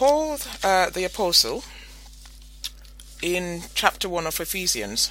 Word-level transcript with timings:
Paul, 0.00 0.38
uh, 0.64 0.88
the 0.88 1.04
apostle, 1.04 1.62
in 3.20 3.64
chapter 3.74 4.08
1 4.08 4.26
of 4.26 4.40
Ephesians, 4.40 5.10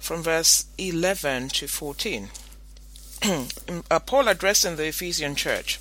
from 0.00 0.20
verse 0.20 0.64
11 0.78 1.50
to 1.50 1.68
14, 1.68 2.28
uh, 3.92 4.00
Paul 4.00 4.26
addressing 4.26 4.74
the 4.74 4.88
Ephesian 4.88 5.36
church. 5.36 5.78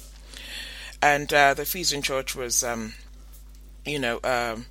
And 1.01 1.33
uh, 1.33 1.55
the 1.55 1.63
Ephesian 1.63 2.03
church 2.03 2.35
was, 2.35 2.63
um, 2.63 2.93
you 3.83 3.97
know, 3.97 4.19
um, 4.23 4.67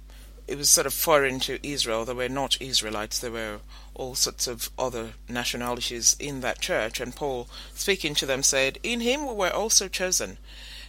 it 0.46 0.56
was 0.56 0.70
sort 0.70 0.86
of 0.86 0.95
foreign 0.95 1.40
to 1.40 1.59
Israel. 1.68 2.04
They 2.04 2.14
were 2.14 2.29
not 2.29 2.62
Israelites. 2.62 3.18
There 3.18 3.32
were 3.32 3.59
all 3.93 4.14
sorts 4.14 4.46
of 4.46 4.70
other 4.79 5.14
nationalities 5.29 6.14
in 6.20 6.43
that 6.43 6.61
church. 6.61 7.00
And 7.00 7.16
Paul, 7.16 7.48
speaking 7.74 8.14
to 8.14 8.27
them, 8.27 8.45
said, 8.45 8.79
In 8.84 9.00
him 9.00 9.27
we 9.27 9.34
were 9.34 9.50
also 9.50 9.88
chosen 9.88 10.38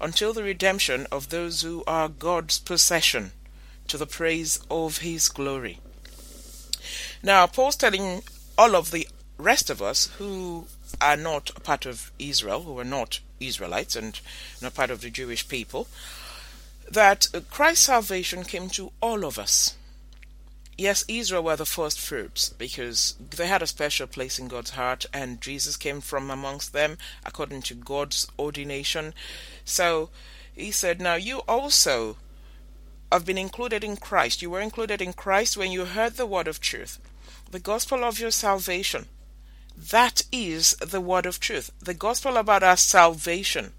until 0.00 0.32
the 0.32 0.42
redemption 0.42 1.06
of 1.10 1.28
those 1.28 1.62
who 1.62 1.82
are 1.86 2.08
God's 2.08 2.58
possession, 2.58 3.32
to 3.88 3.96
the 3.96 4.06
praise 4.06 4.60
of 4.70 4.98
his 4.98 5.28
glory. 5.28 5.78
Now, 7.22 7.46
Paul's 7.46 7.76
telling 7.76 8.22
all 8.58 8.74
of 8.74 8.90
the 8.90 9.08
rest 9.38 9.70
of 9.70 9.82
us 9.82 10.06
who 10.18 10.66
are 11.00 11.16
not 11.16 11.50
a 11.56 11.60
part 11.60 11.86
of 11.86 12.10
Israel, 12.18 12.62
who 12.62 12.78
are 12.78 12.84
not 12.84 13.20
Israelites 13.40 13.96
and 13.96 14.18
not 14.62 14.74
part 14.74 14.90
of 14.90 15.00
the 15.00 15.10
Jewish 15.10 15.46
people, 15.46 15.88
that 16.90 17.26
Christ's 17.50 17.86
salvation 17.86 18.44
came 18.44 18.68
to 18.70 18.92
all 19.00 19.24
of 19.24 19.38
us. 19.38 19.74
Yes, 20.78 21.06
Israel 21.08 21.42
were 21.42 21.56
the 21.56 21.64
first 21.64 21.98
fruits 21.98 22.50
because 22.50 23.14
they 23.18 23.46
had 23.46 23.62
a 23.62 23.66
special 23.66 24.06
place 24.06 24.38
in 24.38 24.48
God's 24.48 24.70
heart, 24.70 25.06
and 25.12 25.40
Jesus 25.40 25.74
came 25.76 26.02
from 26.02 26.30
amongst 26.30 26.74
them 26.74 26.98
according 27.24 27.62
to 27.62 27.74
God's 27.74 28.26
ordination. 28.38 29.14
So 29.64 30.10
he 30.54 30.70
said, 30.70 31.00
Now 31.00 31.14
you 31.14 31.38
also 31.48 32.18
have 33.10 33.24
been 33.24 33.38
included 33.38 33.84
in 33.84 33.96
Christ. 33.96 34.42
You 34.42 34.50
were 34.50 34.60
included 34.60 35.00
in 35.00 35.14
Christ 35.14 35.56
when 35.56 35.72
you 35.72 35.86
heard 35.86 36.14
the 36.14 36.26
word 36.26 36.46
of 36.46 36.60
truth, 36.60 36.98
the 37.50 37.60
gospel 37.60 38.04
of 38.04 38.20
your 38.20 38.30
salvation. 38.30 39.06
That 39.74 40.22
is 40.30 40.72
the 40.74 41.00
word 41.00 41.24
of 41.24 41.40
truth, 41.40 41.70
the 41.80 41.94
gospel 41.94 42.36
about 42.36 42.62
our 42.62 42.76
salvation. 42.76 43.72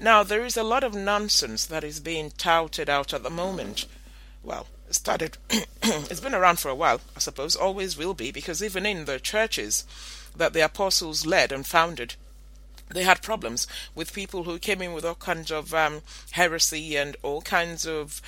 Now, 0.00 0.22
there 0.22 0.44
is 0.44 0.56
a 0.56 0.62
lot 0.62 0.84
of 0.84 0.94
nonsense 0.94 1.64
that 1.66 1.82
is 1.82 1.98
being 1.98 2.30
touted 2.30 2.88
out 2.88 3.12
at 3.12 3.24
the 3.24 3.30
moment. 3.30 3.86
Well, 4.44 4.68
started 4.90 5.36
it's 5.82 6.20
been 6.20 6.34
around 6.34 6.58
for 6.58 6.68
a 6.68 6.74
while 6.74 7.00
i 7.16 7.18
suppose 7.18 7.56
always 7.56 7.96
will 7.96 8.14
be 8.14 8.30
because 8.30 8.62
even 8.62 8.86
in 8.86 9.04
the 9.04 9.18
churches 9.18 9.84
that 10.36 10.52
the 10.52 10.64
apostles 10.64 11.26
led 11.26 11.52
and 11.52 11.66
founded 11.66 12.14
they 12.88 13.02
had 13.02 13.22
problems 13.22 13.66
with 13.94 14.12
people 14.12 14.44
who 14.44 14.58
came 14.58 14.80
in 14.80 14.92
with 14.92 15.04
all 15.04 15.16
kinds 15.16 15.50
of 15.50 15.74
um, 15.74 16.02
heresy 16.32 16.96
and 16.96 17.16
all 17.22 17.42
kinds 17.42 17.86
of 17.86 18.22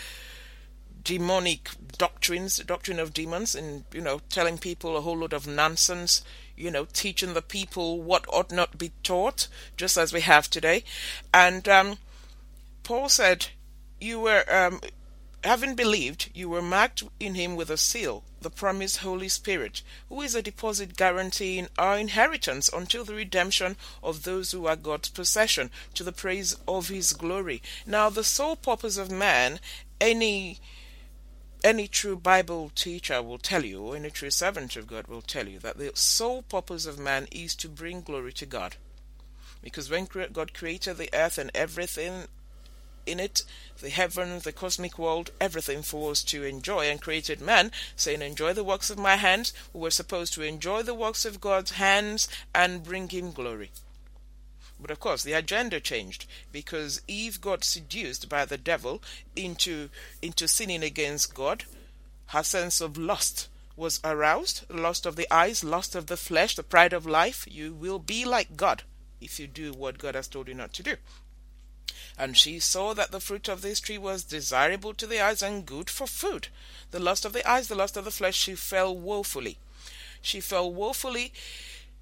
demonic 1.04 1.70
doctrines 1.96 2.58
doctrine 2.58 2.98
of 2.98 3.14
demons 3.14 3.54
and 3.54 3.84
you 3.92 4.00
know 4.00 4.20
telling 4.28 4.58
people 4.58 4.96
a 4.96 5.00
whole 5.00 5.16
lot 5.16 5.32
of 5.32 5.46
nonsense 5.46 6.22
you 6.56 6.70
know 6.70 6.86
teaching 6.92 7.34
the 7.34 7.42
people 7.42 8.02
what 8.02 8.26
ought 8.28 8.50
not 8.50 8.76
be 8.76 8.90
taught 9.02 9.48
just 9.76 9.96
as 9.96 10.12
we 10.12 10.20
have 10.20 10.50
today. 10.50 10.84
And 11.32 11.68
um, 11.68 11.98
paul 12.82 13.08
said 13.08 13.46
you 14.00 14.20
were 14.20 14.44
um, 14.52 14.80
Having 15.44 15.76
believed, 15.76 16.30
you 16.34 16.48
were 16.48 16.60
marked 16.60 17.04
in 17.20 17.34
him 17.34 17.54
with 17.54 17.70
a 17.70 17.76
seal, 17.76 18.24
the 18.40 18.50
promised 18.50 18.98
Holy 18.98 19.28
Spirit, 19.28 19.82
who 20.08 20.20
is 20.20 20.34
a 20.34 20.42
deposit 20.42 20.96
guaranteeing 20.96 21.68
our 21.78 21.96
inheritance 21.96 22.68
until 22.68 23.04
the 23.04 23.14
redemption 23.14 23.76
of 24.02 24.24
those 24.24 24.50
who 24.50 24.66
are 24.66 24.74
God's 24.74 25.08
possession, 25.08 25.70
to 25.94 26.02
the 26.02 26.10
praise 26.10 26.56
of 26.66 26.88
his 26.88 27.12
glory. 27.12 27.62
Now, 27.86 28.10
the 28.10 28.24
sole 28.24 28.56
purpose 28.56 28.96
of 28.96 29.12
man, 29.12 29.60
any 30.00 30.58
any 31.64 31.88
true 31.88 32.16
Bible 32.16 32.70
teacher 32.74 33.22
will 33.22 33.38
tell 33.38 33.64
you, 33.64 33.82
or 33.82 33.96
any 33.96 34.10
true 34.10 34.30
servant 34.30 34.76
of 34.76 34.86
God 34.86 35.06
will 35.06 35.22
tell 35.22 35.48
you, 35.48 35.58
that 35.60 35.78
the 35.78 35.92
sole 35.94 36.42
purpose 36.42 36.86
of 36.86 36.98
man 36.98 37.28
is 37.30 37.54
to 37.56 37.68
bring 37.68 38.00
glory 38.00 38.32
to 38.34 38.46
God. 38.46 38.76
Because 39.62 39.90
when 39.90 40.06
God 40.06 40.54
created 40.54 40.98
the 40.98 41.10
earth 41.12 41.38
and 41.38 41.50
everything 41.54 42.28
in 43.08 43.18
it, 43.18 43.42
the 43.80 43.90
heaven, 43.90 44.38
the 44.40 44.52
cosmic 44.52 44.98
world, 44.98 45.30
everything 45.40 45.82
for 45.82 46.10
us 46.10 46.22
to 46.24 46.44
enjoy, 46.44 46.86
and 46.90 47.00
created 47.00 47.40
man, 47.40 47.72
saying, 47.96 48.22
Enjoy 48.22 48.52
the 48.52 48.62
works 48.62 48.90
of 48.90 48.98
my 48.98 49.16
hands. 49.16 49.52
We 49.72 49.80
were 49.80 49.90
supposed 49.90 50.34
to 50.34 50.42
enjoy 50.42 50.82
the 50.82 50.94
works 50.94 51.24
of 51.24 51.40
God's 51.40 51.72
hands 51.72 52.28
and 52.54 52.84
bring 52.84 53.08
him 53.08 53.32
glory. 53.32 53.70
But 54.80 54.90
of 54.90 55.00
course, 55.00 55.22
the 55.22 55.32
agenda 55.32 55.80
changed 55.80 56.26
because 56.52 57.02
Eve 57.08 57.40
got 57.40 57.64
seduced 57.64 58.28
by 58.28 58.44
the 58.44 58.58
devil 58.58 59.02
into, 59.34 59.90
into 60.22 60.46
sinning 60.46 60.84
against 60.84 61.34
God. 61.34 61.64
Her 62.26 62.42
sense 62.44 62.80
of 62.80 62.96
lust 62.96 63.48
was 63.74 64.00
aroused 64.02 64.64
lust 64.68 65.06
of 65.06 65.16
the 65.16 65.32
eyes, 65.32 65.62
lust 65.62 65.94
of 65.94 66.06
the 66.06 66.16
flesh, 66.16 66.56
the 66.56 66.62
pride 66.62 66.92
of 66.92 67.06
life. 67.06 67.46
You 67.48 67.72
will 67.72 67.98
be 67.98 68.24
like 68.24 68.56
God 68.56 68.82
if 69.20 69.40
you 69.40 69.46
do 69.46 69.72
what 69.72 69.98
God 69.98 70.14
has 70.14 70.28
told 70.28 70.48
you 70.48 70.54
not 70.54 70.72
to 70.74 70.82
do. 70.82 70.96
And 72.18 72.36
she 72.36 72.58
saw 72.58 72.94
that 72.94 73.12
the 73.12 73.20
fruit 73.20 73.48
of 73.48 73.62
this 73.62 73.78
tree 73.78 73.96
was 73.96 74.24
desirable 74.24 74.92
to 74.94 75.06
the 75.06 75.20
eyes 75.20 75.40
and 75.40 75.64
good 75.64 75.88
for 75.88 76.06
food. 76.06 76.48
The 76.90 76.98
lust 76.98 77.24
of 77.24 77.32
the 77.32 77.48
eyes, 77.48 77.68
the 77.68 77.76
lust 77.76 77.96
of 77.96 78.04
the 78.04 78.10
flesh, 78.10 78.36
she 78.36 78.56
fell 78.56 78.94
woefully. 78.96 79.58
She 80.20 80.40
fell 80.40 80.72
woefully 80.72 81.32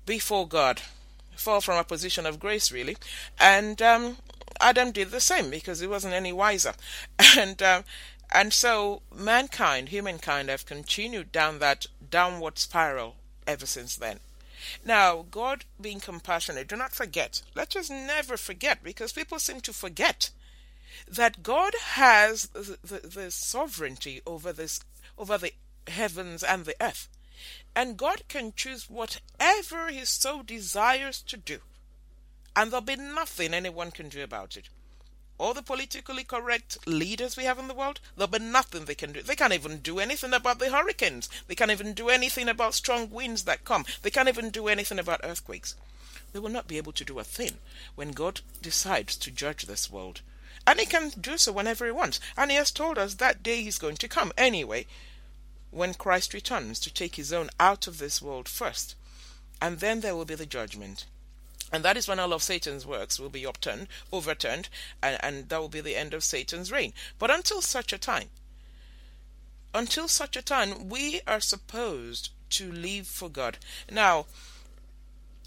before 0.07 0.49
God. 0.49 0.81
Fell 1.37 1.61
from 1.61 1.77
a 1.77 1.85
position 1.85 2.25
of 2.25 2.41
grace, 2.41 2.73
really. 2.73 2.97
And 3.39 3.83
um, 3.83 4.17
Adam 4.59 4.91
did 4.91 5.11
the 5.11 5.21
same 5.21 5.51
because 5.51 5.81
he 5.81 5.87
wasn't 5.87 6.15
any 6.15 6.33
wiser. 6.33 6.73
And 7.37 7.63
um, 7.63 7.85
and 8.33 8.53
so 8.53 9.03
mankind, 9.15 9.91
humankind, 9.91 10.49
have 10.49 10.67
continued 10.67 11.31
down 11.31 11.59
that 11.61 11.87
downward 12.11 12.59
spiral 12.59 13.17
ever 13.47 13.67
since 13.67 13.97
then. 13.97 14.21
Now, 14.85 15.27
God 15.31 15.65
being 15.81 16.01
compassionate, 16.01 16.69
do 16.69 16.77
not 16.77 16.95
forget. 16.95 17.43
Let 17.55 17.77
us 17.77 17.91
never 17.91 18.37
forget 18.37 18.83
because 18.83 19.13
people 19.13 19.39
seem 19.39 19.61
to 19.63 19.73
forget 19.73 20.31
that 21.09 21.43
God 21.43 21.75
has 21.93 22.47
the, 22.49 22.79
the, 22.83 23.09
the 23.09 23.31
sovereignty 23.31 24.23
over 24.27 24.53
this 24.53 24.81
over 25.19 25.39
the 25.39 25.53
heavens 25.89 26.43
and 26.43 26.65
the 26.65 26.77
earth. 26.81 27.09
And 27.75 27.97
God 27.97 28.23
can 28.29 28.53
choose 28.57 28.89
whatever 28.89 29.89
he 29.89 30.05
so 30.05 30.43
desires 30.43 31.23
to 31.23 31.37
do. 31.37 31.59
And 32.55 32.71
there'll 32.71 32.81
be 32.81 32.97
nothing 32.97 33.53
anyone 33.53 33.91
can 33.91 34.09
do 34.09 34.23
about 34.23 34.57
it 34.57 34.69
all 35.39 35.55
the 35.55 35.63
politically 35.63 36.25
correct 36.25 36.79
leaders 36.87 37.37
we 37.37 37.45
have 37.45 37.59
in 37.59 37.69
the 37.69 37.75
world, 37.75 38.01
there'll 38.17 38.31
be 38.31 38.39
nothing 38.39 38.85
they 38.85 38.95
can 38.95 39.13
do. 39.13 39.23
They 39.23 39.37
can't 39.37 39.53
even 39.53 39.79
do 39.79 39.99
anything 39.99 40.33
about 40.33 40.59
the 40.59 40.71
hurricanes. 40.71 41.29
They 41.47 41.55
can't 41.55 41.71
even 41.71 41.93
do 41.93 42.09
anything 42.09 42.49
about 42.49 42.75
strong 42.75 43.11
winds 43.11 43.45
that 43.45 43.65
come. 43.65 43.85
They 44.03 44.11
can't 44.11 44.29
even 44.29 44.51
do 44.51 44.69
anything 44.69 44.99
about 44.99 45.21
earthquakes. 45.23 45.75
They 46.33 46.39
will 46.39 46.49
not 46.49 46.69
be 46.69 46.77
able 46.77 46.93
to 46.93 47.05
do 47.05 47.19
a 47.19 47.25
thing 47.25 47.59
when 47.95 48.13
God 48.13 48.41
decides 48.61 49.17
to 49.17 49.31
judge 49.31 49.65
this 49.65 49.91
world. 49.91 50.21
And 50.67 50.81
He 50.81 50.87
can 50.87 51.11
do 51.21 51.39
so 51.39 51.53
whenever 51.53 51.87
He 51.87 51.93
wants. 51.93 52.19
And 52.37 52.51
He 52.51 52.57
has 52.57 52.71
told 52.71 52.99
us 52.99 53.15
that 53.15 53.43
day 53.43 53.63
He's 53.63 53.79
going 53.79 53.97
to 53.97 54.09
come 54.09 54.33
anyway, 54.37 54.87
when 55.71 55.95
Christ 55.95 56.33
returns 56.35 56.81
to 56.81 56.93
take 56.93 57.17
His 57.17 57.33
own 57.33 57.51
out 57.61 57.87
of 57.87 57.99
this 57.99 58.23
world 58.23 58.49
first. 58.49 58.95
And 59.61 59.81
then 59.81 60.01
there 60.01 60.17
will 60.17 60.25
be 60.25 60.35
the 60.35 60.47
judgment. 60.47 61.07
And 61.73 61.85
that 61.85 61.97
is 61.97 62.07
when 62.07 62.21
all 62.21 62.33
of 62.33 62.43
Satan's 62.43 62.87
works 62.87 63.19
will 63.19 63.29
be 63.29 63.47
upturned, 63.47 63.89
overturned, 64.13 64.69
and, 65.03 65.19
and 65.21 65.49
that 65.49 65.61
will 65.61 65.69
be 65.69 65.81
the 65.81 65.97
end 65.97 66.15
of 66.15 66.23
Satan's 66.23 66.71
reign. 66.71 66.93
But 67.19 67.31
until 67.31 67.61
such 67.61 67.93
a 67.93 67.99
time, 67.99 68.29
until 69.75 70.09
such 70.09 70.37
a 70.37 70.43
time, 70.43 70.89
we 70.89 71.21
are 71.27 71.41
supposed 71.41 72.31
to 72.51 72.71
live 72.71 73.07
for 73.07 73.29
God. 73.29 73.59
Now, 73.91 74.27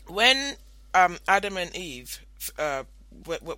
when 0.07 0.55
um, 0.93 1.17
Adam 1.27 1.57
and 1.57 1.75
Eve, 1.75 2.25
uh, 2.57 2.83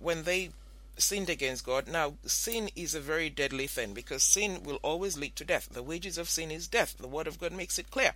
when 0.00 0.22
they 0.22 0.50
sinned 0.96 1.30
against 1.30 1.66
God, 1.66 1.88
now 1.88 2.14
sin 2.24 2.70
is 2.76 2.94
a 2.94 3.00
very 3.00 3.28
deadly 3.28 3.66
thing 3.66 3.92
because 3.92 4.22
sin 4.22 4.62
will 4.62 4.78
always 4.82 5.18
lead 5.18 5.36
to 5.36 5.44
death. 5.44 5.68
The 5.70 5.82
wages 5.82 6.16
of 6.16 6.28
sin 6.28 6.50
is 6.50 6.68
death. 6.68 6.96
The 6.98 7.08
Word 7.08 7.26
of 7.26 7.40
God 7.40 7.52
makes 7.52 7.78
it 7.78 7.90
clear. 7.90 8.12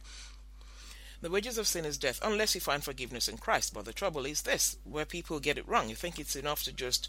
The 1.26 1.32
wages 1.32 1.58
of 1.58 1.66
sin 1.66 1.84
is 1.84 1.98
death, 1.98 2.20
unless 2.22 2.54
you 2.54 2.60
find 2.60 2.84
forgiveness 2.84 3.26
in 3.26 3.36
Christ. 3.36 3.74
But 3.74 3.84
the 3.84 3.92
trouble 3.92 4.26
is 4.26 4.42
this 4.42 4.76
where 4.84 5.04
people 5.04 5.40
get 5.40 5.58
it 5.58 5.66
wrong. 5.66 5.88
You 5.88 5.96
think 5.96 6.20
it's 6.20 6.36
enough 6.36 6.62
to 6.62 6.72
just, 6.72 7.08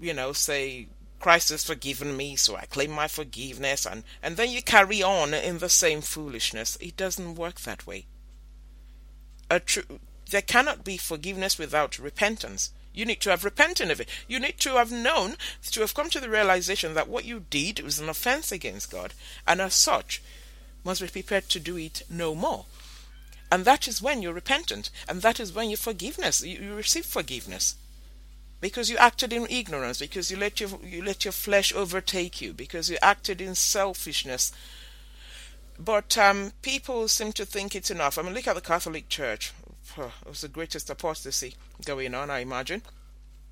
you 0.00 0.14
know, 0.14 0.32
say, 0.32 0.86
Christ 1.18 1.48
has 1.48 1.64
forgiven 1.64 2.16
me, 2.16 2.36
so 2.36 2.54
I 2.54 2.66
claim 2.66 2.92
my 2.92 3.08
forgiveness, 3.08 3.86
and, 3.86 4.04
and 4.22 4.36
then 4.36 4.52
you 4.52 4.62
carry 4.62 5.02
on 5.02 5.34
in 5.34 5.58
the 5.58 5.68
same 5.68 6.00
foolishness. 6.00 6.78
It 6.80 6.96
doesn't 6.96 7.34
work 7.34 7.62
that 7.62 7.88
way. 7.88 8.06
A 9.50 9.58
tr- 9.58 9.80
there 10.30 10.40
cannot 10.40 10.84
be 10.84 10.96
forgiveness 10.96 11.58
without 11.58 11.98
repentance. 11.98 12.70
You 12.94 13.04
need 13.04 13.20
to 13.22 13.30
have 13.30 13.42
repented 13.44 13.90
of 13.90 14.00
it. 14.00 14.08
You 14.28 14.38
need 14.38 14.58
to 14.58 14.76
have 14.76 14.92
known, 14.92 15.34
to 15.72 15.80
have 15.80 15.92
come 15.92 16.08
to 16.10 16.20
the 16.20 16.30
realization 16.30 16.94
that 16.94 17.08
what 17.08 17.24
you 17.24 17.46
did 17.50 17.80
was 17.80 17.98
an 17.98 18.08
offense 18.08 18.52
against 18.52 18.92
God, 18.92 19.12
and 19.44 19.60
as 19.60 19.74
such, 19.74 20.22
must 20.84 21.02
be 21.02 21.08
prepared 21.08 21.48
to 21.48 21.58
do 21.58 21.76
it 21.76 22.02
no 22.08 22.36
more. 22.36 22.66
And 23.50 23.64
that 23.64 23.88
is 23.88 24.02
when 24.02 24.20
you're 24.20 24.34
repentant, 24.34 24.90
and 25.08 25.22
that 25.22 25.40
is 25.40 25.52
when 25.52 25.70
you 25.70 25.76
forgiveness. 25.76 26.44
You, 26.44 26.58
you 26.58 26.74
receive 26.74 27.06
forgiveness 27.06 27.76
because 28.60 28.90
you 28.90 28.96
acted 28.98 29.32
in 29.32 29.46
ignorance, 29.48 29.98
because 29.98 30.30
you 30.30 30.36
let 30.36 30.60
your 30.60 30.70
you 30.84 31.02
let 31.02 31.24
your 31.24 31.32
flesh 31.32 31.72
overtake 31.74 32.40
you, 32.40 32.52
because 32.52 32.90
you 32.90 32.98
acted 33.00 33.40
in 33.40 33.54
selfishness. 33.54 34.52
But 35.78 36.18
um, 36.18 36.52
people 36.60 37.08
seem 37.08 37.32
to 37.34 37.46
think 37.46 37.74
it's 37.74 37.90
enough. 37.90 38.18
I 38.18 38.22
mean, 38.22 38.34
look 38.34 38.48
at 38.48 38.54
the 38.54 38.60
Catholic 38.60 39.08
Church. 39.08 39.52
It 39.96 40.28
was 40.28 40.42
the 40.42 40.48
greatest 40.48 40.90
apostasy 40.90 41.54
going 41.84 42.14
on, 42.14 42.30
I 42.30 42.40
imagine 42.40 42.82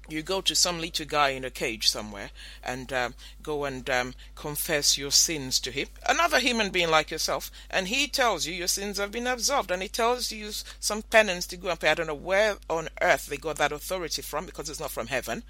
you 0.09 0.23
go 0.23 0.41
to 0.41 0.55
some 0.55 0.81
little 0.81 1.07
guy 1.07 1.31
in 1.31 1.45
a 1.45 1.51
cage 1.51 1.89
somewhere 1.89 2.31
and 2.63 2.93
um, 2.93 3.15
go 3.43 3.65
and 3.65 3.89
um, 3.91 4.15
confess 4.35 4.97
your 4.97 5.11
sins 5.11 5.59
to 5.61 5.71
him, 5.71 5.89
another 6.09 6.39
human 6.39 6.71
being 6.71 6.91
like 6.91 7.11
yourself, 7.11 7.51
and 7.71 7.89
he 7.89 8.07
tells 8.07 8.47
you 8.47 8.55
your 8.55 8.69
sins 8.69 8.99
have 8.99 9.13
been 9.13 9.27
absolved, 9.27 9.71
and 9.71 9.83
he 9.83 9.89
tells 9.89 10.31
you 10.31 10.51
some 10.81 11.03
penance 11.03 11.47
to 11.47 11.57
go 11.57 11.69
and 11.69 11.81
pay. 11.81 11.91
I 11.91 11.95
don't 11.95 12.07
know 12.07 12.15
where 12.15 12.57
on 12.71 12.89
earth 13.01 13.27
they 13.27 13.37
got 13.37 13.57
that 13.57 13.73
authority 13.73 14.23
from 14.23 14.47
because 14.47 14.69
it's 14.69 14.81
not 14.81 14.91
from 14.91 15.09
heaven. 15.09 15.43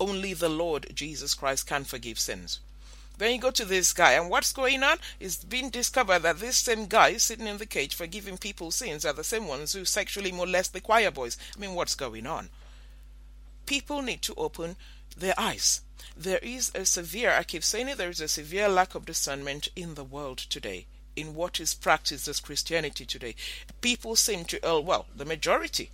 Only 0.00 0.34
the 0.34 0.48
Lord 0.48 0.88
Jesus 0.94 1.34
Christ 1.34 1.66
can 1.66 1.84
forgive 1.84 2.18
sins. 2.18 2.60
Then 3.16 3.32
you 3.32 3.40
go 3.40 3.52
to 3.52 3.64
this 3.64 3.92
guy, 3.92 4.12
and 4.12 4.28
what's 4.28 4.52
going 4.52 4.82
on? 4.82 4.98
It's 5.20 5.44
been 5.44 5.70
discovered 5.70 6.20
that 6.20 6.40
this 6.40 6.56
same 6.56 6.86
guy 6.86 7.16
sitting 7.16 7.46
in 7.46 7.58
the 7.58 7.66
cage 7.66 7.94
forgiving 7.94 8.38
people's 8.38 8.74
sins 8.74 9.04
are 9.04 9.12
the 9.12 9.22
same 9.22 9.46
ones 9.46 9.72
who 9.72 9.84
sexually 9.84 10.32
molest 10.32 10.72
the 10.72 10.80
choir 10.80 11.12
boys. 11.12 11.38
I 11.56 11.60
mean, 11.60 11.74
what's 11.74 11.94
going 11.94 12.26
on? 12.26 12.48
People 13.66 14.02
need 14.02 14.22
to 14.22 14.34
open 14.34 14.76
their 15.16 15.34
eyes. 15.38 15.82
There 16.16 16.38
is 16.38 16.70
a 16.74 16.84
severe, 16.84 17.32
I 17.32 17.42
keep 17.42 17.64
saying 17.64 17.88
it, 17.88 17.98
there 17.98 18.10
is 18.10 18.20
a 18.20 18.28
severe 18.28 18.68
lack 18.68 18.94
of 18.94 19.06
discernment 19.06 19.68
in 19.74 19.94
the 19.94 20.04
world 20.04 20.38
today, 20.38 20.86
in 21.16 21.34
what 21.34 21.60
is 21.60 21.74
practiced 21.74 22.28
as 22.28 22.40
Christianity 22.40 23.04
today. 23.04 23.34
People 23.80 24.16
seem 24.16 24.44
to, 24.46 24.60
oh, 24.62 24.80
well, 24.80 25.06
the 25.14 25.24
majority, 25.24 25.90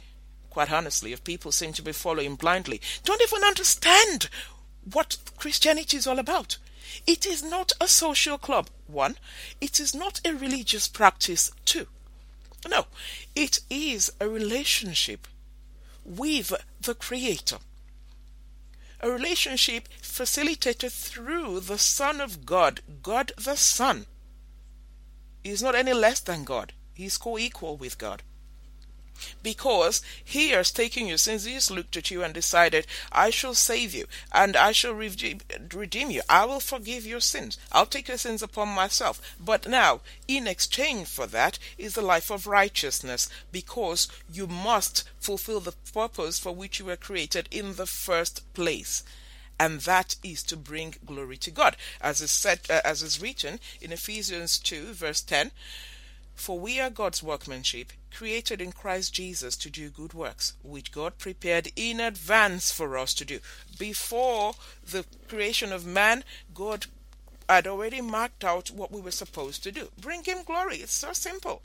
quite 0.51 0.73
honestly, 0.73 1.13
of 1.13 1.25
people 1.25 1.53
seem 1.53 1.73
to 1.75 1.83
be 1.83 1.93
following 1.93 2.35
blindly, 2.35 2.81
don't 3.05 3.23
even 3.23 3.45
understand 3.45 4.29
what 4.91 5.19
Christianity 5.37 5.97
is 5.97 6.07
all 6.07 6.19
about. 6.19 6.59
It 7.07 7.25
is 7.25 7.43
not 7.43 7.73
a 7.81 7.87
social 7.87 8.37
club, 8.37 8.69
one. 8.87 9.17
It 9.61 9.79
is 9.79 9.95
not 9.95 10.21
a 10.25 10.35
religious 10.35 10.89
practice, 10.89 11.51
two. 11.65 11.87
No, 12.69 12.87
it 13.35 13.61
is 13.71 14.13
a 14.21 14.29
relationship 14.29 15.27
with 16.11 16.53
the 16.81 16.95
Creator. 16.95 17.59
A 19.01 19.11
relationship 19.11 19.89
facilitated 20.03 20.93
through 20.93 21.61
the 21.61 21.79
Son 21.79 22.21
of 22.21 22.45
God, 22.45 22.81
God 23.03 23.33
the 23.39 23.57
Son. 23.57 24.07
He 25.43 25.51
is 25.51 25.63
not 25.63 25.75
any 25.75 25.95
less 25.95 26.21
than 26.21 26.45
God, 26.45 26.73
he 26.93 27.07
is 27.07 27.17
co 27.17 27.39
equal 27.39 27.77
with 27.77 27.97
God 27.97 28.23
because 29.43 30.03
he 30.25 30.51
has 30.51 30.71
taken 30.71 31.07
your 31.07 31.19
sins. 31.19 31.45
He 31.45 31.55
has 31.55 31.71
looked 31.71 31.97
at 31.97 32.11
you 32.11 32.23
and 32.23 32.35
decided, 32.35 32.87
I 33.13 33.31
shall 33.31 33.55
save 33.55 33.95
you 33.95 34.07
and 34.33 34.57
I 34.57 34.73
shall 34.73 34.95
redeem 34.95 36.11
you. 36.11 36.23
I 36.29 36.45
will 36.45 36.61
forgive 36.61 37.07
your 37.07 37.21
sins. 37.21 37.59
I'll 37.73 37.87
take 37.87 38.09
your 38.09 38.19
sins 38.19 38.43
upon 38.43 38.69
myself. 38.69 39.37
But 39.39 39.69
now, 39.69 40.01
in 40.29 40.47
exchange 40.47 41.09
for 41.09 41.27
that, 41.29 41.59
is 41.79 41.95
the 41.95 42.03
life 42.03 42.31
of 42.31 42.47
righteousness 42.47 43.29
because 43.53 44.09
you 44.33 44.47
must 44.47 45.09
fulfill 45.19 45.61
the 45.61 45.75
purpose 45.93 46.39
for 46.39 46.53
which 46.53 46.79
you 46.79 46.87
were 46.87 46.97
created 46.97 47.49
in 47.51 47.77
the 47.77 47.87
first 47.87 48.43
place 48.55 49.03
and 49.61 49.81
that 49.81 50.17
is 50.25 50.43
to 50.43 50.57
bring 50.57 50.95
glory 51.05 51.37
to 51.37 51.51
God, 51.51 51.77
as 52.01 52.23
is 52.23 52.31
said, 52.31 52.61
uh, 52.71 52.81
as 52.83 53.03
is 53.03 53.21
written 53.21 53.61
in 53.83 53.93
Ephesians 53.93 54.59
two 54.59 54.95
verse 54.95 55.21
ten. 55.21 55.51
For 56.35 56.59
we 56.59 56.81
are 56.81 56.91
God's 56.91 57.23
workmanship, 57.23 57.93
created 58.11 58.61
in 58.61 58.73
Christ 58.73 59.13
Jesus 59.15 59.57
to 59.57 59.71
do 59.71 59.91
good 59.91 60.15
works, 60.15 60.55
which 60.63 60.93
God 60.93 61.19
prepared 61.19 61.71
in 61.77 62.01
advance 62.01 62.73
for 62.73 62.97
us 62.97 63.15
to 63.15 63.25
do. 63.25 63.41
Before 63.79 64.55
the 64.85 65.05
creation 65.29 65.73
of 65.73 65.87
man, 65.87 66.25
God 66.55 66.87
had 67.49 67.67
already 67.67 68.01
marked 68.01 68.45
out 68.45 68.71
what 68.71 68.93
we 68.93 69.01
were 69.01 69.11
supposed 69.11 69.63
to 69.65 69.73
do. 69.73 69.91
Bring 69.99 70.25
Him 70.25 70.45
glory. 70.45 70.77
It's 70.77 70.93
so 70.93 71.13
simple. 71.13 71.63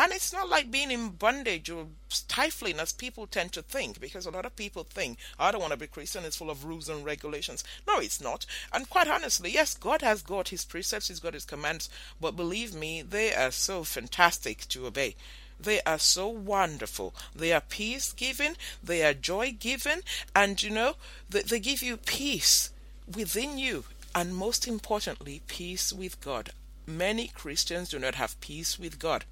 And 0.00 0.12
it's 0.14 0.32
not 0.32 0.48
like 0.48 0.70
being 0.70 0.90
in 0.90 1.10
bondage 1.10 1.68
or 1.68 1.84
stifling 2.08 2.80
as 2.80 2.90
people 2.90 3.26
tend 3.26 3.52
to 3.52 3.60
think, 3.60 4.00
because 4.00 4.24
a 4.24 4.30
lot 4.30 4.46
of 4.46 4.56
people 4.56 4.82
think, 4.82 5.18
I 5.38 5.52
don't 5.52 5.60
want 5.60 5.74
to 5.74 5.78
be 5.78 5.86
Christian, 5.86 6.24
it's 6.24 6.36
full 6.38 6.48
of 6.48 6.64
rules 6.64 6.88
and 6.88 7.04
regulations. 7.04 7.64
No, 7.86 7.98
it's 7.98 8.18
not. 8.18 8.46
And 8.72 8.88
quite 8.88 9.08
honestly, 9.08 9.50
yes, 9.50 9.74
God 9.74 10.00
has 10.00 10.22
got 10.22 10.48
his 10.48 10.64
precepts, 10.64 11.08
he's 11.08 11.20
got 11.20 11.34
his 11.34 11.44
commands, 11.44 11.90
but 12.18 12.34
believe 12.34 12.74
me, 12.74 13.02
they 13.02 13.34
are 13.34 13.50
so 13.50 13.84
fantastic 13.84 14.66
to 14.68 14.86
obey. 14.86 15.16
They 15.60 15.82
are 15.82 15.98
so 15.98 16.28
wonderful. 16.28 17.14
They 17.36 17.52
are 17.52 17.60
peace 17.60 18.14
giving, 18.14 18.54
they 18.82 19.04
are 19.04 19.12
joy 19.12 19.54
giving, 19.60 20.00
and 20.34 20.62
you 20.62 20.70
know, 20.70 20.94
they, 21.28 21.42
they 21.42 21.60
give 21.60 21.82
you 21.82 21.98
peace 21.98 22.70
within 23.14 23.58
you, 23.58 23.84
and 24.14 24.34
most 24.34 24.66
importantly, 24.66 25.42
peace 25.46 25.92
with 25.92 26.22
God. 26.22 26.52
Many 26.86 27.28
Christians 27.28 27.90
do 27.90 27.98
not 27.98 28.14
have 28.14 28.40
peace 28.40 28.78
with 28.78 28.98
God. 28.98 29.26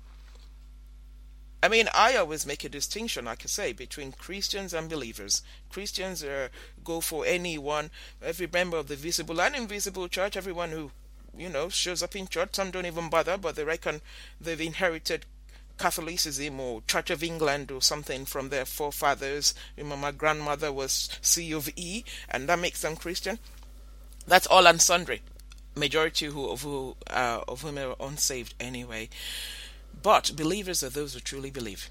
I 1.63 1.69
mean, 1.69 1.89
I 1.93 2.15
always 2.17 2.47
make 2.47 2.63
a 2.65 2.69
distinction, 2.69 3.25
like 3.25 3.43
I 3.43 3.47
say, 3.47 3.73
between 3.73 4.13
Christians 4.13 4.73
and 4.73 4.89
believers. 4.89 5.43
Christians 5.71 6.23
uh, 6.23 6.49
go 6.85 7.01
for 7.01 7.27
anyone, 7.27 7.91
every 8.23 8.49
member 8.53 8.77
of 8.77 8.87
the 8.87 8.95
visible 8.95 9.41
and 9.41 9.57
invisible 9.57 10.07
church, 10.09 10.37
everyone 10.37 10.71
who, 10.71 10.93
you 11.37 11.49
know, 11.49 11.69
shows 11.69 12.03
up 12.03 12.15
in 12.15 12.29
church. 12.29 12.51
Some 12.55 12.71
don't 12.71 12.87
even 12.87 13.11
bother, 13.11 13.37
but 13.37 13.57
they 13.57 13.65
reckon 13.65 14.01
they've 14.41 14.61
inherited 14.61 15.27
Catholicism 15.79 16.61
or 16.61 16.83
Church 16.87 17.11
of 17.11 17.25
England 17.25 17.73
or 17.73 17.83
something 17.83 18.25
from 18.25 18.51
their 18.51 18.65
forefathers. 18.65 19.53
You 19.77 19.85
know, 19.85 19.97
my 19.97 20.13
grandmother 20.13 20.71
was 20.71 21.09
C 21.23 21.53
of 21.53 21.69
E, 21.75 22.05
and 22.29 22.49
that 22.49 22.59
makes 22.61 22.83
them 22.83 22.95
Christian. 22.95 23.41
That's 24.29 24.47
all 24.47 24.67
and 24.69 24.81
sundry. 24.81 25.23
Majority 25.75 26.27
who, 26.27 26.49
of, 26.51 26.63
who, 26.63 26.97
uh, 27.09 27.41
of 27.49 27.63
whom 27.63 27.79
are 27.79 27.97
unsaved 28.01 28.55
anyway. 28.61 29.09
But 30.03 30.33
believers 30.37 30.83
are 30.83 30.89
those 30.89 31.15
who 31.15 31.21
truly 31.21 31.51
believe. 31.51 31.91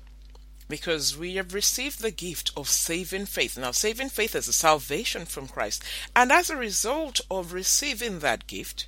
Because 0.69 1.17
we 1.17 1.35
have 1.35 1.53
received 1.53 2.01
the 2.01 2.11
gift 2.11 2.51
of 2.57 2.69
saving 2.69 3.25
faith. 3.25 3.57
Now, 3.57 3.71
saving 3.71 4.09
faith 4.09 4.35
is 4.35 4.47
a 4.47 4.53
salvation 4.53 5.25
from 5.25 5.47
Christ. 5.47 5.83
And 6.15 6.31
as 6.31 6.49
a 6.49 6.57
result 6.57 7.21
of 7.31 7.53
receiving 7.53 8.19
that 8.19 8.47
gift, 8.47 8.87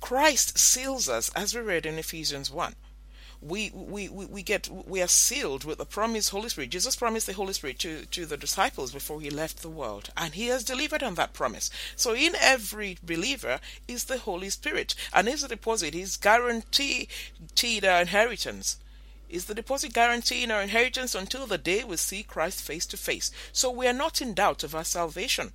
Christ 0.00 0.58
seals 0.58 1.08
us, 1.08 1.30
as 1.34 1.54
we 1.54 1.60
read 1.60 1.86
in 1.86 1.98
Ephesians 1.98 2.50
1 2.50 2.74
we, 3.40 3.70
we, 3.72 4.08
we, 4.08 4.42
get 4.42 4.68
we 4.68 5.00
are 5.00 5.08
sealed 5.08 5.64
with 5.64 5.78
the 5.78 5.84
promised 5.86 6.30
Holy 6.30 6.48
Spirit. 6.48 6.70
Jesus 6.70 6.96
promised 6.96 7.26
the 7.26 7.32
Holy 7.34 7.52
Spirit 7.52 7.78
to, 7.80 8.04
to 8.06 8.26
the 8.26 8.36
disciples 8.36 8.92
before 8.92 9.20
he 9.20 9.30
left 9.30 9.62
the 9.62 9.68
world, 9.68 10.10
and 10.16 10.34
he 10.34 10.48
has 10.48 10.64
delivered 10.64 11.02
on 11.02 11.14
that 11.14 11.34
promise. 11.34 11.70
So 11.94 12.14
in 12.14 12.34
every 12.40 12.98
believer 13.02 13.60
is 13.86 14.04
the 14.04 14.18
Holy 14.18 14.50
Spirit, 14.50 14.94
and 15.12 15.28
his 15.28 15.42
deposit 15.44 15.94
is 15.94 16.16
guaranteed 16.16 17.08
our 17.84 18.00
inheritance. 18.00 18.78
Is 19.28 19.44
the 19.44 19.54
deposit 19.54 19.92
guaranteeing 19.92 20.50
our 20.50 20.62
inheritance 20.62 21.14
until 21.14 21.46
the 21.46 21.58
day 21.58 21.84
we 21.84 21.98
see 21.98 22.22
Christ 22.22 22.62
face 22.62 22.86
to 22.86 22.96
face? 22.96 23.30
So 23.52 23.70
we 23.70 23.86
are 23.86 23.92
not 23.92 24.20
in 24.22 24.34
doubt 24.34 24.64
of 24.64 24.74
our 24.74 24.84
salvation. 24.84 25.52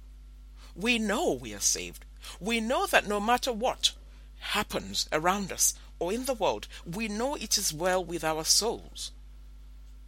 We 0.75 0.99
know 0.99 1.33
we 1.33 1.53
are 1.53 1.59
saved. 1.59 2.05
We 2.39 2.61
know 2.61 2.85
that 2.85 3.07
no 3.07 3.19
matter 3.19 3.51
what 3.51 3.91
happens 4.39 5.09
around 5.11 5.51
us, 5.51 5.73
or 6.03 6.11
in 6.11 6.25
the 6.25 6.33
world, 6.33 6.67
we 6.85 7.07
know 7.07 7.35
it 7.35 7.57
is 7.57 7.73
well 7.73 8.03
with 8.03 8.25
our 8.25 8.43
souls. 8.43 9.11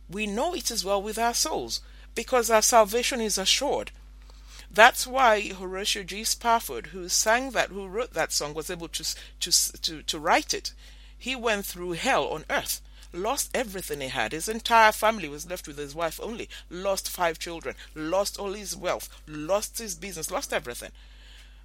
We 0.09 0.27
know 0.27 0.53
it 0.53 0.69
is 0.69 0.83
well 0.83 1.01
with 1.01 1.17
our 1.17 1.33
souls 1.33 1.79
because 2.13 2.51
our 2.51 2.61
salvation 2.61 3.21
is 3.21 3.37
assured. 3.37 3.91
That's 4.69 5.07
why 5.07 5.53
Horatio 5.53 6.03
G. 6.03 6.25
Spafford, 6.25 6.87
who 6.87 7.07
sang 7.07 7.51
that, 7.51 7.69
who 7.69 7.87
wrote 7.87 8.13
that 8.13 8.33
song, 8.33 8.53
was 8.53 8.69
able 8.69 8.89
to, 8.89 9.15
to, 9.39 9.51
to, 9.81 10.01
to 10.03 10.19
write 10.19 10.53
it. 10.53 10.73
He 11.17 11.33
went 11.33 11.65
through 11.65 11.93
hell 11.93 12.27
on 12.27 12.43
earth, 12.49 12.81
lost 13.13 13.51
everything 13.55 14.01
he 14.01 14.09
had. 14.09 14.33
His 14.33 14.49
entire 14.49 14.91
family 14.91 15.29
was 15.29 15.49
left 15.49 15.65
with 15.65 15.77
his 15.77 15.95
wife 15.95 16.19
only, 16.21 16.49
lost 16.69 17.09
five 17.09 17.39
children, 17.39 17.75
lost 17.95 18.37
all 18.37 18.51
his 18.51 18.75
wealth, 18.75 19.07
lost 19.27 19.79
his 19.79 19.95
business, 19.95 20.29
lost 20.29 20.51
everything. 20.51 20.91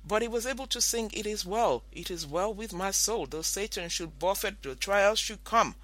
But 0.07 0.23
he 0.23 0.29
was 0.29 0.47
able 0.47 0.67
to 0.69 0.81
sing, 0.81 1.11
It 1.13 1.27
is 1.27 1.45
well, 1.45 1.83
it 1.93 2.11
is 2.11 2.27
well 2.27 2.53
with 2.53 2.73
my 2.73 2.91
soul, 2.91 3.27
though 3.27 3.43
Satan 3.43 3.89
should 3.89 4.19
buffet, 4.19 4.63
the 4.63 4.75
trials 4.75 5.19
should 5.19 5.45
come. 5.45 5.75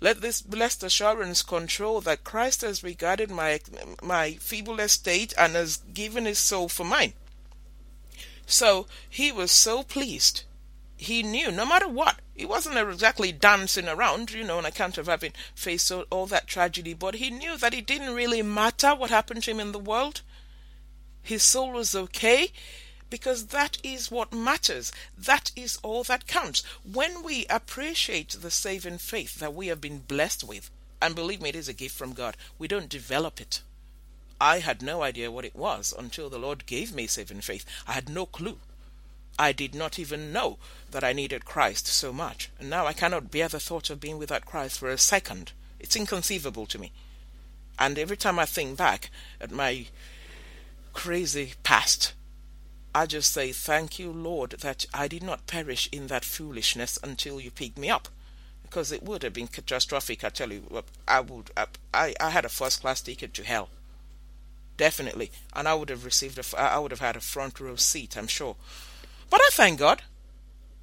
Let 0.00 0.20
this 0.20 0.42
blessed 0.42 0.82
assurance 0.82 1.42
control 1.42 2.00
that 2.02 2.24
Christ 2.24 2.60
has 2.60 2.82
regarded 2.82 3.30
my 3.30 3.60
my 4.02 4.34
feeble 4.34 4.78
estate 4.78 5.32
and 5.38 5.54
has 5.54 5.78
given 5.78 6.26
his 6.26 6.38
soul 6.38 6.68
for 6.68 6.84
mine. 6.84 7.14
So 8.46 8.86
he 9.08 9.32
was 9.32 9.50
so 9.50 9.82
pleased. 9.82 10.42
He 10.98 11.22
knew 11.22 11.50
no 11.50 11.64
matter 11.66 11.88
what, 11.88 12.20
he 12.34 12.44
wasn't 12.44 12.76
exactly 12.76 13.32
dancing 13.32 13.88
around, 13.88 14.32
you 14.32 14.44
know, 14.44 14.58
on 14.58 14.66
account 14.66 14.98
of 14.98 15.06
having 15.06 15.32
faced 15.54 15.90
all, 15.90 16.04
all 16.10 16.26
that 16.26 16.46
tragedy, 16.46 16.94
but 16.94 17.16
he 17.16 17.30
knew 17.30 17.56
that 17.56 17.74
it 17.74 17.86
didn't 17.86 18.14
really 18.14 18.42
matter 18.42 18.94
what 18.94 19.10
happened 19.10 19.42
to 19.44 19.50
him 19.50 19.60
in 19.60 19.72
the 19.72 19.78
world. 19.78 20.22
His 21.22 21.42
soul 21.42 21.72
was 21.72 21.94
okay 21.94 22.52
because 23.10 23.46
that 23.46 23.78
is 23.82 24.10
what 24.10 24.32
matters. 24.32 24.92
That 25.16 25.50
is 25.54 25.78
all 25.82 26.04
that 26.04 26.26
counts. 26.26 26.62
When 26.84 27.22
we 27.22 27.46
appreciate 27.48 28.30
the 28.30 28.50
saving 28.50 28.98
faith 28.98 29.38
that 29.38 29.54
we 29.54 29.68
have 29.68 29.80
been 29.80 29.98
blessed 29.98 30.44
with, 30.44 30.70
and 31.00 31.14
believe 31.14 31.40
me, 31.40 31.50
it 31.50 31.56
is 31.56 31.68
a 31.68 31.72
gift 31.72 31.96
from 31.96 32.12
God, 32.12 32.36
we 32.58 32.68
don't 32.68 32.88
develop 32.88 33.40
it. 33.40 33.62
I 34.40 34.58
had 34.58 34.82
no 34.82 35.02
idea 35.02 35.30
what 35.30 35.44
it 35.44 35.56
was 35.56 35.94
until 35.96 36.28
the 36.28 36.38
Lord 36.38 36.66
gave 36.66 36.94
me 36.94 37.06
saving 37.06 37.40
faith. 37.40 37.64
I 37.86 37.92
had 37.92 38.08
no 38.08 38.26
clue. 38.26 38.58
I 39.38 39.52
did 39.52 39.74
not 39.74 39.98
even 39.98 40.32
know 40.32 40.58
that 40.90 41.04
I 41.04 41.12
needed 41.12 41.44
Christ 41.44 41.86
so 41.86 42.12
much. 42.12 42.50
And 42.58 42.70
now 42.70 42.86
I 42.86 42.92
cannot 42.92 43.30
bear 43.30 43.48
the 43.48 43.60
thought 43.60 43.90
of 43.90 44.00
being 44.00 44.18
without 44.18 44.46
Christ 44.46 44.78
for 44.78 44.90
a 44.90 44.98
second. 44.98 45.52
It's 45.78 45.96
inconceivable 45.96 46.66
to 46.66 46.78
me. 46.78 46.92
And 47.78 47.98
every 47.98 48.16
time 48.16 48.38
I 48.38 48.46
think 48.46 48.78
back 48.78 49.10
at 49.40 49.50
my 49.50 49.86
crazy 50.94 51.54
past, 51.62 52.14
I 52.96 53.04
just 53.04 53.30
say, 53.30 53.52
Thank 53.52 53.98
you, 53.98 54.10
Lord, 54.10 54.52
that 54.52 54.86
I 54.94 55.06
did 55.06 55.22
not 55.22 55.46
perish 55.46 55.86
in 55.92 56.06
that 56.06 56.24
foolishness 56.24 56.98
until 57.02 57.38
you 57.38 57.50
picked 57.50 57.76
me 57.76 57.90
up. 57.90 58.08
Because 58.62 58.90
it 58.90 59.02
would 59.02 59.22
have 59.22 59.34
been 59.34 59.48
catastrophic, 59.48 60.24
I 60.24 60.30
tell 60.30 60.50
you. 60.50 60.62
Uh, 60.74 60.80
I 61.06 61.20
would, 61.20 61.50
uh, 61.58 61.66
I, 61.92 62.14
I 62.18 62.30
had 62.30 62.46
a 62.46 62.48
first 62.48 62.80
class 62.80 63.02
ticket 63.02 63.34
to 63.34 63.44
hell. 63.44 63.68
Definitely. 64.78 65.30
And 65.54 65.68
I 65.68 65.74
would 65.74 65.90
have 65.90 66.06
received 66.06 66.38
a, 66.38 66.58
I 66.58 66.78
would 66.78 66.90
have 66.90 67.00
had 67.00 67.16
a 67.16 67.20
front 67.20 67.60
row 67.60 67.76
seat, 67.76 68.16
I'm 68.16 68.28
sure. 68.28 68.56
But 69.28 69.42
I 69.42 69.50
thank 69.52 69.78
God 69.78 70.00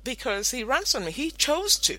because 0.03 0.51
He 0.51 0.63
ransomed 0.63 1.07
me. 1.07 1.11
He 1.11 1.31
chose 1.31 1.79
to. 1.79 1.97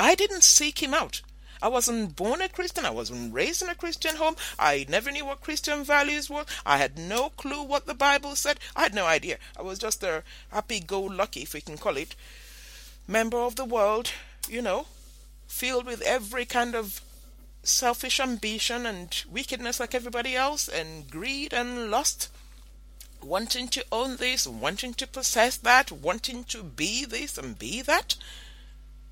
I 0.00 0.16
didn't 0.16 0.42
seek 0.42 0.82
Him 0.82 0.94
out. 0.94 1.22
I 1.62 1.68
wasn't 1.68 2.16
born 2.16 2.40
a 2.42 2.48
Christian. 2.48 2.84
I 2.84 2.90
wasn't 2.90 3.34
raised 3.34 3.62
in 3.62 3.68
a 3.68 3.74
Christian 3.74 4.16
home. 4.16 4.36
I 4.58 4.86
never 4.88 5.10
knew 5.10 5.24
what 5.24 5.40
Christian 5.40 5.84
values 5.84 6.28
were. 6.28 6.44
I 6.64 6.78
had 6.78 6.98
no 6.98 7.30
clue 7.30 7.62
what 7.62 7.86
the 7.86 7.94
Bible 7.94 8.36
said. 8.36 8.60
I 8.76 8.82
had 8.82 8.94
no 8.94 9.06
idea. 9.06 9.38
I 9.58 9.62
was 9.62 9.78
just 9.78 10.02
a 10.02 10.22
happy 10.50 10.80
go 10.80 11.00
lucky, 11.00 11.42
if 11.42 11.54
we 11.54 11.60
can 11.60 11.78
call 11.78 11.96
it, 11.96 12.14
member 13.06 13.38
of 13.38 13.56
the 13.56 13.64
world, 13.64 14.12
you 14.48 14.62
know, 14.62 14.86
filled 15.46 15.86
with 15.86 16.02
every 16.02 16.44
kind 16.44 16.74
of 16.74 17.00
selfish 17.62 18.20
ambition 18.20 18.84
and 18.86 19.24
wickedness 19.30 19.80
like 19.80 19.94
everybody 19.94 20.36
else, 20.36 20.68
and 20.68 21.10
greed 21.10 21.52
and 21.52 21.90
lust 21.90 22.28
wanting 23.24 23.68
to 23.68 23.84
own 23.90 24.16
this, 24.16 24.46
wanting 24.46 24.94
to 24.94 25.06
possess 25.06 25.56
that, 25.56 25.90
wanting 25.90 26.44
to 26.44 26.62
be 26.62 27.04
this 27.04 27.38
and 27.38 27.58
be 27.58 27.80
that. 27.82 28.16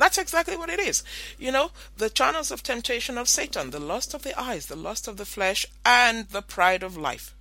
That's 0.03 0.19
exactly 0.19 0.57
what 0.57 0.69
it 0.69 0.81
is. 0.81 1.05
You 1.39 1.53
know, 1.53 1.71
the 1.97 2.11
channels 2.11 2.51
of 2.51 2.65
temptation 2.65 3.17
of 3.17 3.29
Satan, 3.29 3.71
the 3.71 3.79
lust 3.79 4.15
of 4.15 4.25
the 4.25 4.37
eyes, 4.37 4.67
the 4.67 4.75
lust 4.75 5.07
of 5.07 5.17
the 5.17 5.25
flesh, 5.25 5.65
and 5.87 6.29
the 6.31 6.43
pride 6.43 6.83
of 6.83 6.97
life. 6.97 7.37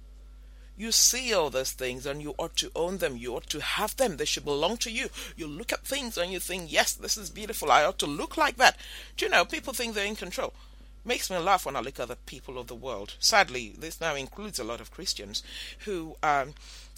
You 0.78 0.92
see 0.92 1.34
all 1.34 1.50
those 1.50 1.72
things 1.72 2.06
and 2.06 2.22
you 2.22 2.36
ought 2.38 2.56
to 2.58 2.70
own 2.76 3.00
them. 3.00 3.18
You 3.18 3.36
ought 3.36 3.50
to 3.50 3.62
have 3.62 3.98
them. 3.98 4.18
They 4.18 4.26
should 4.26 4.46
belong 4.46 4.78
to 4.78 4.92
you. 4.92 5.10
You 5.36 5.48
look 5.48 5.74
at 5.74 5.88
things 5.88 6.20
and 6.20 6.32
you 6.32 6.40
think, 6.40 6.72
yes, 6.72 6.94
this 6.94 7.18
is 7.18 7.32
beautiful. 7.32 7.72
I 7.72 7.84
ought 7.84 7.98
to 7.98 8.06
look 8.06 8.38
like 8.38 8.58
that. 8.58 8.78
Do 9.18 9.26
you 9.26 9.32
know, 9.32 9.44
people 9.44 9.74
think 9.74 9.96
they're 9.96 10.06
in 10.06 10.16
control. 10.16 10.54
Makes 11.04 11.32
me 11.32 11.40
laugh 11.40 11.66
when 11.66 11.76
I 11.76 11.80
look 11.80 12.00
at 12.00 12.10
the 12.10 12.16
people 12.16 12.60
of 12.60 12.68
the 12.68 12.76
world. 12.76 13.16
Sadly, 13.18 13.74
this 13.76 14.00
now 14.00 14.14
includes 14.14 14.60
a 14.60 14.64
lot 14.64 14.82
of 14.82 14.92
Christians 14.92 15.42
who 15.86 16.16
um, 16.22 16.54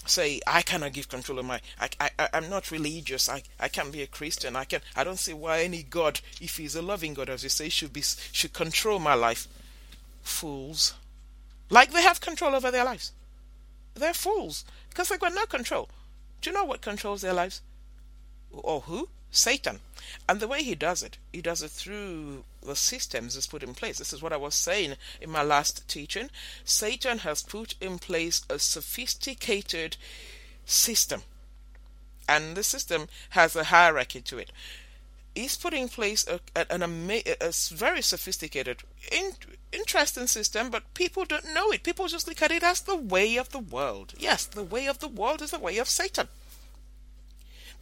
say 0.05 0.39
I 0.45 0.61
cannot 0.61 0.93
give 0.93 1.09
control 1.09 1.39
of 1.39 1.45
my 1.45 1.61
I, 1.79 1.89
I 1.99 2.29
I'm 2.33 2.49
not 2.49 2.71
religious. 2.71 3.29
I, 3.29 3.43
I 3.59 3.67
can't 3.67 3.91
be 3.91 4.01
a 4.01 4.07
Christian. 4.07 4.55
I 4.55 4.65
can 4.65 4.81
I 4.95 5.03
don't 5.03 5.19
see 5.19 5.33
why 5.33 5.61
any 5.61 5.83
God 5.83 6.19
if 6.41 6.57
he's 6.57 6.75
a 6.75 6.81
loving 6.81 7.13
God 7.13 7.29
as 7.29 7.43
you 7.43 7.49
say 7.49 7.69
should 7.69 7.93
be 7.93 8.01
should 8.01 8.53
control 8.53 8.99
my 8.99 9.13
life. 9.13 9.47
Fools. 10.21 10.93
Like 11.69 11.91
they 11.91 12.01
have 12.01 12.21
control 12.21 12.55
over 12.55 12.71
their 12.71 12.85
lives. 12.85 13.11
They're 13.95 14.13
fools. 14.13 14.65
Because 14.89 15.09
they've 15.09 15.19
got 15.19 15.33
no 15.33 15.45
control. 15.45 15.89
Do 16.41 16.49
you 16.49 16.55
know 16.55 16.65
what 16.65 16.81
controls 16.81 17.21
their 17.21 17.33
lives? 17.33 17.61
Or 18.51 18.81
who 18.81 19.09
Satan 19.33 19.81
and 20.29 20.39
the 20.39 20.47
way 20.47 20.63
he 20.63 20.75
does 20.75 21.03
it 21.03 21.17
he 21.31 21.41
does 21.41 21.61
it 21.61 21.71
through 21.71 22.45
the 22.65 22.75
systems 22.75 23.35
is 23.35 23.47
put 23.47 23.63
in 23.63 23.73
place. 23.73 23.97
This 23.97 24.13
is 24.13 24.21
what 24.21 24.33
I 24.33 24.37
was 24.37 24.55
saying 24.55 24.95
in 25.21 25.29
my 25.29 25.43
last 25.43 25.87
teaching. 25.87 26.29
Satan 26.63 27.19
has 27.19 27.43
put 27.43 27.75
in 27.81 27.99
place 27.99 28.41
a 28.49 28.59
sophisticated 28.59 29.97
system, 30.65 31.23
and 32.27 32.55
the 32.55 32.63
system 32.63 33.07
has 33.31 33.55
a 33.55 33.65
hierarchy 33.65 34.21
to 34.21 34.37
it. 34.37 34.51
He's 35.35 35.57
put 35.57 35.73
in 35.73 35.89
place 35.89 36.27
a, 36.27 36.39
an 36.71 36.83
a 36.83 37.51
very 37.73 38.01
sophisticated, 38.01 38.83
in, 39.11 39.31
interesting 39.71 40.27
system, 40.27 40.69
but 40.69 40.93
people 40.93 41.25
don't 41.25 41.53
know 41.53 41.71
it. 41.71 41.83
People 41.83 42.07
just 42.07 42.27
look 42.27 42.41
at 42.41 42.51
it 42.51 42.63
as 42.63 42.81
the 42.81 42.95
way 42.95 43.37
of 43.37 43.49
the 43.49 43.59
world. 43.59 44.13
Yes, 44.17 44.45
the 44.45 44.63
way 44.63 44.85
of 44.85 44.99
the 44.99 45.07
world 45.07 45.41
is 45.41 45.51
the 45.51 45.59
way 45.59 45.79
of 45.79 45.89
Satan. 45.89 46.27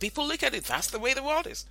People 0.02 0.28
look 0.28 0.42
at 0.42 0.56
it, 0.56 0.66
that's 0.66 0.90
the 0.90 1.00
way 1.00 1.14
the 1.14 1.24
world 1.24 1.46
is. 1.46 1.66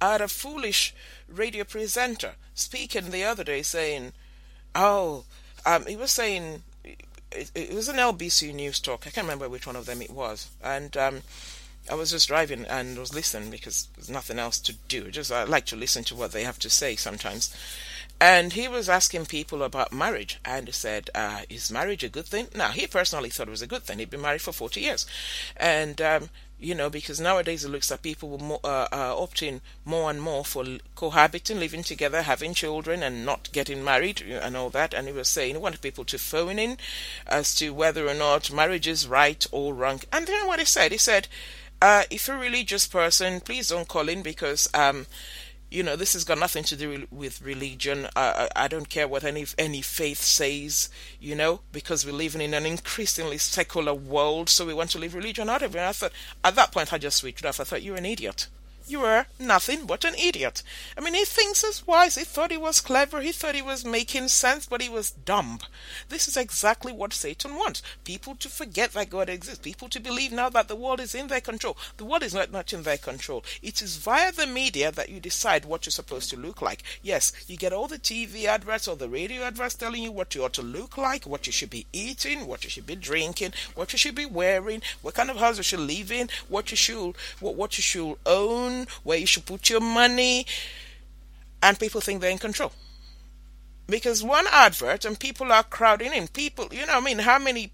I 0.00 0.12
had 0.12 0.20
a 0.20 0.28
foolish 0.28 0.94
radio 1.28 1.64
presenter 1.64 2.34
speaking 2.54 3.10
the 3.10 3.24
other 3.24 3.44
day 3.44 3.62
saying, 3.62 4.12
"Oh, 4.74 5.24
um, 5.66 5.84
he 5.86 5.96
was 5.96 6.12
saying 6.12 6.62
it, 6.84 7.50
it, 7.54 7.74
was 7.74 7.88
an 7.88 7.96
LBC 7.96 8.54
news 8.54 8.78
talk. 8.78 9.06
I 9.06 9.10
can't 9.10 9.26
remember 9.26 9.48
which 9.48 9.66
one 9.66 9.76
of 9.76 9.86
them 9.86 10.00
it 10.00 10.10
was, 10.10 10.48
and 10.62 10.96
um, 10.96 11.22
I 11.90 11.94
was 11.94 12.12
just 12.12 12.28
driving 12.28 12.64
and 12.64 12.96
was 12.96 13.12
listening 13.12 13.50
because 13.50 13.88
there's 13.96 14.08
nothing 14.08 14.38
else 14.38 14.60
to 14.60 14.74
do. 14.88 15.10
Just 15.10 15.32
I 15.32 15.42
like 15.42 15.66
to 15.66 15.76
listen 15.76 16.04
to 16.04 16.14
what 16.14 16.30
they 16.30 16.44
have 16.44 16.60
to 16.60 16.70
say 16.70 16.94
sometimes." 16.94 17.54
And 18.22 18.52
he 18.52 18.68
was 18.68 18.88
asking 18.88 19.26
people 19.26 19.62
about 19.62 19.94
marriage, 19.94 20.38
and 20.44 20.68
he 20.68 20.72
said, 20.72 21.10
uh, 21.14 21.40
"Is 21.48 21.72
marriage 21.72 22.04
a 22.04 22.08
good 22.08 22.26
thing?" 22.26 22.48
Now, 22.54 22.70
he 22.70 22.86
personally 22.86 23.30
thought 23.30 23.48
it 23.48 23.58
was 23.58 23.62
a 23.62 23.66
good 23.66 23.82
thing. 23.82 23.98
He'd 23.98 24.10
been 24.10 24.20
married 24.20 24.42
for 24.42 24.52
forty 24.52 24.82
years, 24.82 25.06
and 25.56 26.00
um, 26.00 26.30
you 26.60 26.74
know, 26.74 26.90
because 26.90 27.18
nowadays 27.18 27.64
it 27.64 27.70
looks 27.70 27.90
like 27.90 28.02
people 28.02 28.38
more, 28.38 28.60
uh, 28.62 28.86
uh, 28.92 29.14
opting 29.14 29.60
more 29.84 30.10
and 30.10 30.20
more 30.20 30.44
for 30.44 30.64
cohabiting, 30.94 31.58
living 31.58 31.82
together, 31.82 32.22
having 32.22 32.54
children, 32.54 33.02
and 33.02 33.24
not 33.24 33.50
getting 33.52 33.82
married 33.82 34.20
and 34.22 34.56
all 34.56 34.70
that. 34.70 34.92
And 34.92 35.06
he 35.06 35.12
was 35.12 35.28
saying 35.28 35.54
he 35.54 35.60
wanted 35.60 35.80
people 35.80 36.04
to 36.04 36.18
phone 36.18 36.58
in 36.58 36.76
as 37.26 37.54
to 37.56 37.70
whether 37.70 38.06
or 38.06 38.14
not 38.14 38.52
marriage 38.52 38.86
is 38.86 39.08
right 39.08 39.44
or 39.50 39.74
wrong. 39.74 40.00
And 40.12 40.26
then 40.26 40.46
what 40.46 40.58
he 40.58 40.66
said, 40.66 40.92
he 40.92 40.98
said, 40.98 41.28
uh, 41.82 42.02
if 42.10 42.28
you're 42.28 42.36
a 42.36 42.40
religious 42.40 42.86
person, 42.86 43.40
please 43.40 43.68
don't 43.68 43.88
call 43.88 44.08
in 44.08 44.22
because 44.22 44.68
um, 44.74 45.06
you 45.70 45.82
know 45.82 45.96
this 45.96 46.12
has 46.14 46.24
got 46.24 46.38
nothing 46.38 46.64
to 46.64 46.76
do 46.76 47.06
with 47.10 47.42
religion. 47.42 48.08
I, 48.16 48.48
I, 48.56 48.68
don't 48.68 48.88
care 48.88 49.06
what 49.06 49.24
any 49.24 49.46
any 49.56 49.82
faith 49.82 50.20
says 50.20 50.90
you 51.20 51.34
know 51.34 51.60
because 51.72 52.04
we're 52.04 52.12
living 52.12 52.40
in 52.40 52.54
an 52.54 52.66
increasingly 52.66 53.38
secular 53.38 53.94
world 53.94 54.48
so 54.48 54.66
we 54.66 54.74
want 54.74 54.90
to 54.90 54.98
leave 54.98 55.14
religion 55.14 55.48
out 55.48 55.62
of 55.62 55.74
it. 55.74 55.78
And 55.78 55.86
i 55.86 55.92
thought 55.92 56.12
at 56.44 56.56
that 56.56 56.72
point 56.72 56.92
i 56.92 56.98
just 56.98 57.18
switched 57.18 57.44
off. 57.44 57.60
I 57.60 57.64
thought 57.64 57.82
you're 57.82 57.96
an 57.96 58.06
idiot 58.06 58.48
you 58.90 59.00
were 59.00 59.26
nothing 59.38 59.86
but 59.86 60.04
an 60.04 60.14
idiot. 60.14 60.62
I 60.96 61.00
mean, 61.00 61.14
he 61.14 61.24
thinks 61.24 61.64
he's 61.64 61.86
wise. 61.86 62.16
He 62.16 62.24
thought 62.24 62.50
he 62.50 62.56
was 62.56 62.80
clever. 62.80 63.20
He 63.20 63.32
thought 63.32 63.54
he 63.54 63.62
was 63.62 63.84
making 63.84 64.28
sense, 64.28 64.66
but 64.66 64.82
he 64.82 64.88
was 64.88 65.10
dumb. 65.10 65.58
This 66.08 66.28
is 66.28 66.36
exactly 66.36 66.92
what 66.92 67.12
Satan 67.12 67.56
wants 67.56 67.82
people 68.04 68.34
to 68.36 68.48
forget 68.48 68.92
that 68.92 69.10
God 69.10 69.28
exists, 69.28 69.60
people 69.60 69.88
to 69.88 70.00
believe 70.00 70.32
now 70.32 70.48
that 70.50 70.68
the 70.68 70.76
world 70.76 71.00
is 71.00 71.14
in 71.14 71.28
their 71.28 71.40
control. 71.40 71.76
The 71.96 72.04
world 72.04 72.22
is 72.22 72.34
not 72.34 72.52
much 72.52 72.72
in 72.72 72.82
their 72.82 72.98
control. 72.98 73.44
It 73.62 73.82
is 73.82 73.96
via 73.96 74.32
the 74.32 74.46
media 74.46 74.90
that 74.92 75.08
you 75.08 75.20
decide 75.20 75.64
what 75.64 75.86
you're 75.86 75.90
supposed 75.90 76.30
to 76.30 76.36
look 76.36 76.60
like. 76.60 76.82
Yes, 77.02 77.32
you 77.46 77.56
get 77.56 77.72
all 77.72 77.88
the 77.88 77.98
TV 77.98 78.44
adverts 78.44 78.88
or 78.88 78.96
the 78.96 79.08
radio 79.08 79.42
adverts 79.42 79.74
telling 79.74 80.02
you 80.02 80.12
what 80.12 80.34
you 80.34 80.44
ought 80.44 80.52
to 80.54 80.62
look 80.62 80.98
like, 80.98 81.24
what 81.24 81.46
you 81.46 81.52
should 81.52 81.70
be 81.70 81.86
eating, 81.92 82.46
what 82.46 82.64
you 82.64 82.70
should 82.70 82.86
be 82.86 82.96
drinking, 82.96 83.52
what 83.74 83.92
you 83.92 83.98
should 83.98 84.14
be 84.14 84.26
wearing, 84.26 84.82
what 85.02 85.14
kind 85.14 85.30
of 85.30 85.36
house 85.36 85.56
you 85.56 85.62
should 85.62 85.80
live 85.80 86.10
in, 86.10 86.28
what 86.48 86.70
you 86.70 86.76
should 86.76 87.14
what, 87.40 87.54
what 87.54 87.76
you 87.78 87.82
should 87.82 88.16
own 88.26 88.79
where 89.02 89.18
you 89.18 89.26
should 89.26 89.46
put 89.46 89.70
your 89.70 89.80
money, 89.80 90.46
and 91.62 91.78
people 91.78 92.00
think 92.00 92.20
they're 92.20 92.30
in 92.30 92.38
control. 92.38 92.72
Because 93.86 94.22
one 94.22 94.46
advert 94.52 95.04
and 95.04 95.18
people 95.18 95.52
are 95.52 95.64
crowding 95.64 96.12
in. 96.12 96.28
People, 96.28 96.68
you 96.70 96.86
know, 96.86 96.98
I 96.98 97.00
mean, 97.00 97.18
how 97.18 97.38
many 97.38 97.72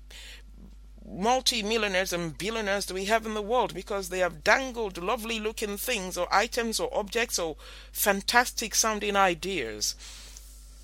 multi-millionaires 1.08 2.12
and 2.12 2.36
billionaires 2.36 2.86
do 2.86 2.94
we 2.94 3.04
have 3.04 3.26
in 3.26 3.34
the 3.34 3.42
world 3.42 3.74
because 3.74 4.08
they 4.08 4.18
have 4.18 4.42
dangled 4.42 5.02
lovely 5.02 5.38
looking 5.38 5.76
things 5.76 6.16
or 6.16 6.26
items 6.32 6.80
or 6.80 6.92
objects 6.96 7.38
or 7.38 7.56
fantastic 7.92 8.74
sounding 8.74 9.14
ideas 9.14 9.94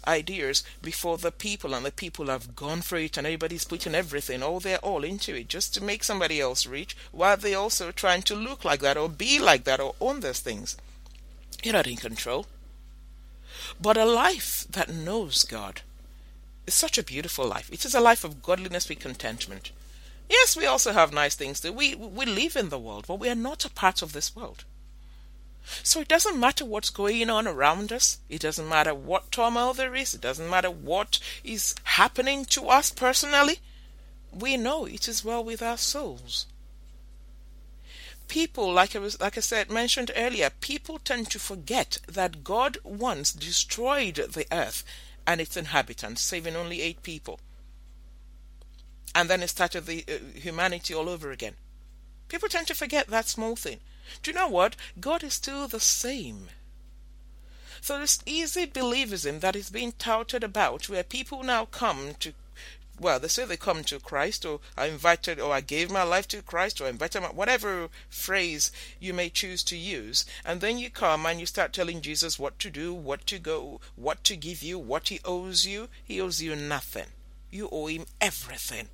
ideas 0.06 0.62
before 0.80 1.18
the 1.18 1.32
people 1.32 1.74
and 1.74 1.84
the 1.84 1.92
people 1.92 2.26
have 2.26 2.56
gone 2.56 2.82
for 2.82 2.96
it 2.96 3.16
and 3.16 3.26
everybody's 3.26 3.64
putting 3.64 3.94
everything 3.94 4.42
all 4.42 4.60
their 4.60 4.78
all 4.78 5.04
into 5.04 5.34
it 5.34 5.48
just 5.48 5.74
to 5.74 5.82
make 5.82 6.04
somebody 6.04 6.40
else 6.40 6.66
rich 6.66 6.96
while 7.12 7.36
they 7.36 7.54
also 7.54 7.90
trying 7.90 8.22
to 8.22 8.34
look 8.34 8.64
like 8.64 8.80
that 8.80 8.96
or 8.96 9.08
be 9.08 9.38
like 9.38 9.64
that 9.64 9.80
or 9.80 9.94
own 10.00 10.20
those 10.20 10.40
things 10.40 10.76
you're 11.62 11.72
not 11.74 11.86
in 11.86 11.96
control 11.96 12.46
But 13.80 13.96
a 13.96 14.04
life 14.04 14.66
that 14.70 14.88
knows 14.92 15.44
God 15.44 15.82
is 16.66 16.74
such 16.74 16.98
a 16.98 17.02
beautiful 17.02 17.46
life. 17.46 17.70
It 17.72 17.84
is 17.84 17.94
a 17.94 18.00
life 18.00 18.24
of 18.24 18.42
godliness 18.42 18.88
with 18.88 19.00
contentment. 19.00 19.72
Yes, 20.28 20.56
we 20.56 20.66
also 20.66 20.92
have 20.92 21.12
nice 21.12 21.34
things. 21.34 21.60
That 21.60 21.74
we 21.74 21.94
we 21.94 22.24
live 22.26 22.56
in 22.56 22.68
the 22.70 22.78
world, 22.78 23.06
but 23.06 23.18
we 23.18 23.28
are 23.28 23.34
not 23.34 23.64
a 23.64 23.70
part 23.70 24.02
of 24.02 24.12
this 24.12 24.34
world. 24.34 24.64
So 25.82 26.00
it 26.00 26.08
doesn't 26.08 26.38
matter 26.38 26.64
what's 26.64 26.90
going 26.90 27.30
on 27.30 27.46
around 27.46 27.92
us. 27.92 28.18
It 28.28 28.40
doesn't 28.42 28.68
matter 28.68 28.94
what 28.94 29.30
turmoil 29.30 29.74
there 29.74 29.94
is. 29.94 30.14
It 30.14 30.20
doesn't 30.20 30.50
matter 30.50 30.70
what 30.70 31.18
is 31.44 31.74
happening 31.84 32.44
to 32.46 32.68
us 32.68 32.90
personally. 32.90 33.60
We 34.32 34.56
know 34.56 34.86
it 34.86 35.08
is 35.08 35.24
well 35.24 35.44
with 35.44 35.62
our 35.62 35.76
souls. 35.76 36.46
People, 38.28 38.72
like 38.72 38.96
I 38.96 38.98
was, 38.98 39.20
like 39.20 39.36
I 39.36 39.40
said, 39.40 39.70
mentioned 39.70 40.10
earlier, 40.16 40.50
people 40.50 40.98
tend 40.98 41.30
to 41.30 41.38
forget 41.38 41.98
that 42.08 42.44
God 42.44 42.78
once 42.82 43.32
destroyed 43.32 44.14
the 44.14 44.46
earth 44.50 44.84
and 45.26 45.40
its 45.40 45.56
inhabitants, 45.56 46.22
saving 46.22 46.56
only 46.56 46.80
eight 46.80 47.02
people, 47.02 47.40
and 49.14 49.28
then 49.28 49.42
it 49.42 49.50
started 49.50 49.84
the 49.84 50.04
uh, 50.08 50.38
humanity 50.38 50.94
all 50.94 51.08
over 51.08 51.30
again. 51.30 51.54
People 52.28 52.48
tend 52.48 52.66
to 52.68 52.74
forget 52.74 53.08
that 53.08 53.28
small 53.28 53.54
thing. 53.54 53.80
Do 54.22 54.30
you 54.30 54.34
know 54.34 54.48
what? 54.48 54.76
God 55.00 55.22
is 55.22 55.34
still 55.34 55.68
the 55.68 55.80
same. 55.80 56.48
So 57.80 57.98
this 57.98 58.20
easy 58.26 58.66
believism 58.66 59.40
that 59.40 59.56
is 59.56 59.70
being 59.70 59.92
touted 59.92 60.44
about, 60.44 60.88
where 60.88 61.02
people 61.02 61.42
now 61.42 61.64
come 61.64 62.14
to, 62.20 62.32
well, 63.00 63.18
they 63.18 63.26
say 63.26 63.44
they 63.44 63.56
come 63.56 63.82
to 63.84 63.98
Christ, 63.98 64.44
or 64.46 64.60
I 64.76 64.86
invited, 64.86 65.40
or 65.40 65.52
I 65.52 65.62
gave 65.62 65.90
my 65.90 66.04
life 66.04 66.28
to 66.28 66.42
Christ, 66.42 66.80
or 66.80 66.84
I 66.86 66.90
invited 66.90 67.22
my, 67.22 67.28
whatever 67.28 67.88
phrase 68.08 68.70
you 69.00 69.12
may 69.12 69.28
choose 69.30 69.64
to 69.64 69.76
use, 69.76 70.24
and 70.44 70.60
then 70.60 70.78
you 70.78 70.90
come 70.90 71.26
and 71.26 71.40
you 71.40 71.46
start 71.46 71.72
telling 71.72 72.00
Jesus 72.00 72.38
what 72.38 72.58
to 72.60 72.70
do, 72.70 72.94
what 72.94 73.26
to 73.26 73.40
go, 73.40 73.80
what 73.96 74.22
to 74.24 74.36
give 74.36 74.62
you, 74.62 74.78
what 74.78 75.08
he 75.08 75.18
owes 75.24 75.66
you. 75.66 75.88
He 76.04 76.20
owes 76.20 76.40
you 76.40 76.54
nothing. 76.54 77.06
You 77.50 77.68
owe 77.72 77.86
him 77.88 78.06
everything 78.20 78.88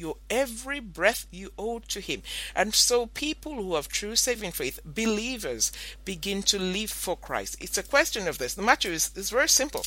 your 0.00 0.16
every 0.28 0.80
breath 0.80 1.26
you 1.30 1.52
owe 1.58 1.78
to 1.88 2.00
him. 2.00 2.22
And 2.56 2.74
so 2.74 3.06
people 3.06 3.54
who 3.54 3.74
have 3.74 3.88
true 3.88 4.16
saving 4.16 4.52
faith, 4.52 4.80
believers, 4.84 5.70
begin 6.04 6.42
to 6.44 6.58
live 6.58 6.90
for 6.90 7.16
Christ. 7.16 7.56
It's 7.60 7.78
a 7.78 7.82
question 7.82 8.26
of 8.26 8.38
this. 8.38 8.54
The 8.54 8.62
matter 8.62 8.90
is, 8.90 9.10
is 9.14 9.30
very 9.30 9.48
simple. 9.48 9.84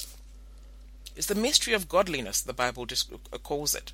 It's 1.16 1.28
the 1.28 1.36
mystery 1.36 1.74
of 1.74 1.90
godliness, 1.90 2.42
the 2.42 2.54
Bible 2.54 2.86
just 2.86 3.12
calls 3.44 3.76
it. 3.76 3.92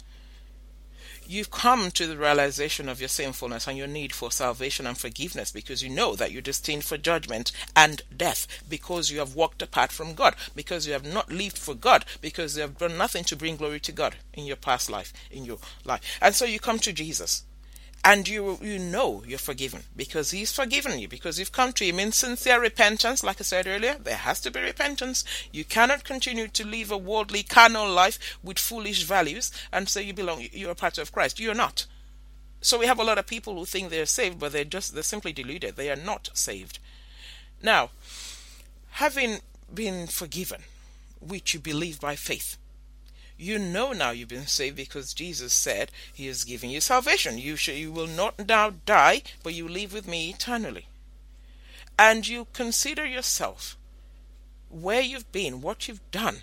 You've 1.31 1.51
come 1.51 1.91
to 1.91 2.07
the 2.07 2.17
realization 2.17 2.89
of 2.89 2.99
your 2.99 3.07
sinfulness 3.07 3.67
and 3.67 3.77
your 3.77 3.85
need 3.85 4.13
for 4.13 4.31
salvation 4.31 4.87
and 4.87 4.97
forgiveness 4.97 5.51
because 5.51 5.83
you 5.83 5.89
know 5.91 6.15
that 6.15 6.31
you're 6.31 6.41
destined 6.41 6.85
for 6.85 6.97
judgment 6.97 7.51
and 7.75 8.01
death 8.17 8.47
because 8.67 9.11
you 9.11 9.19
have 9.19 9.35
walked 9.35 9.61
apart 9.61 9.91
from 9.91 10.15
God, 10.15 10.35
because 10.55 10.87
you 10.87 10.93
have 10.93 11.05
not 11.05 11.31
lived 11.31 11.59
for 11.59 11.75
God, 11.75 12.03
because 12.19 12.55
you 12.55 12.63
have 12.63 12.79
done 12.79 12.97
nothing 12.97 13.23
to 13.25 13.35
bring 13.35 13.57
glory 13.57 13.79
to 13.79 13.91
God 13.91 14.15
in 14.33 14.45
your 14.45 14.55
past 14.55 14.89
life, 14.89 15.13
in 15.29 15.45
your 15.45 15.59
life. 15.85 16.01
And 16.19 16.33
so 16.33 16.45
you 16.45 16.59
come 16.59 16.79
to 16.79 16.91
Jesus 16.91 17.43
and 18.03 18.27
you 18.27 18.57
you 18.61 18.79
know 18.79 19.23
you're 19.27 19.37
forgiven 19.37 19.83
because 19.95 20.31
he's 20.31 20.51
forgiven 20.53 20.99
you 20.99 21.07
because 21.07 21.37
you've 21.37 21.51
come 21.51 21.73
to 21.73 21.85
him 21.85 21.99
in 21.99 22.11
sincere 22.11 22.59
repentance. 22.61 23.23
Like 23.23 23.41
i 23.41 23.43
said 23.43 23.67
earlier 23.67 23.95
there 23.95 24.17
has 24.17 24.39
to 24.41 24.51
be 24.51 24.59
repentance. 24.61 25.23
You 25.51 25.65
cannot 25.65 26.03
continue 26.03 26.47
to 26.47 26.67
live 26.67 26.91
a 26.91 26.97
worldly 26.97 27.43
carnal 27.43 27.89
life 27.89 28.39
with 28.43 28.59
foolish 28.59 29.03
values 29.03 29.51
and 29.71 29.89
say 29.89 30.03
you 30.03 30.13
belong 30.13 30.47
you're 30.51 30.71
a 30.71 30.75
part 30.75 30.97
of 30.97 31.11
christ. 31.11 31.39
You're 31.39 31.53
not. 31.53 31.85
So 32.61 32.77
we 32.77 32.87
have 32.87 32.99
a 32.99 33.03
lot 33.03 33.17
of 33.17 33.27
people 33.27 33.55
who 33.55 33.65
think 33.65 33.89
they're 33.89 34.05
saved 34.05 34.39
but 34.39 34.51
they're 34.51 34.63
just 34.63 34.93
they're 34.93 35.03
simply 35.03 35.33
deluded. 35.33 35.75
They 35.75 35.91
are 35.91 35.95
not 35.95 36.29
saved. 36.33 36.79
Now 37.61 37.89
having 38.91 39.39
been 39.73 40.07
forgiven 40.07 40.61
which 41.19 41.53
you 41.53 41.59
believe 41.59 41.99
by 41.99 42.15
faith 42.15 42.57
you 43.39 43.57
know 43.57 43.93
now 43.93 44.11
you've 44.11 44.27
been 44.27 44.47
saved 44.47 44.75
because 44.75 45.13
Jesus 45.13 45.53
said 45.53 45.91
he 46.13 46.27
is 46.27 46.43
giving 46.43 46.69
you 46.69 46.81
salvation. 46.81 47.37
You 47.37 47.55
shall, 47.55 47.75
you 47.75 47.91
will 47.91 48.07
not 48.07 48.47
now 48.47 48.73
die, 48.85 49.23
but 49.43 49.53
you 49.53 49.67
live 49.67 49.93
with 49.93 50.07
me 50.07 50.29
eternally. 50.29 50.87
And 51.97 52.27
you 52.27 52.47
consider 52.51 53.05
yourself 53.05 53.77
where 54.69 55.01
you've 55.01 55.31
been, 55.31 55.61
what 55.61 55.87
you've 55.87 56.11
done, 56.11 56.39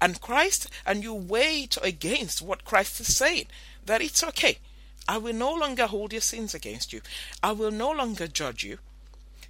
and 0.00 0.20
Christ, 0.20 0.68
and 0.84 1.04
you 1.04 1.14
weigh 1.14 1.68
against 1.80 2.42
what 2.42 2.64
Christ 2.64 3.00
is 3.00 3.16
saying 3.16 3.46
that 3.86 4.02
it's 4.02 4.24
okay. 4.24 4.58
I 5.08 5.18
will 5.18 5.34
no 5.34 5.54
longer 5.54 5.86
hold 5.86 6.12
your 6.12 6.20
sins 6.20 6.54
against 6.54 6.92
you. 6.92 7.02
I 7.42 7.52
will 7.52 7.70
no 7.70 7.90
longer 7.90 8.26
judge 8.26 8.64
you 8.64 8.78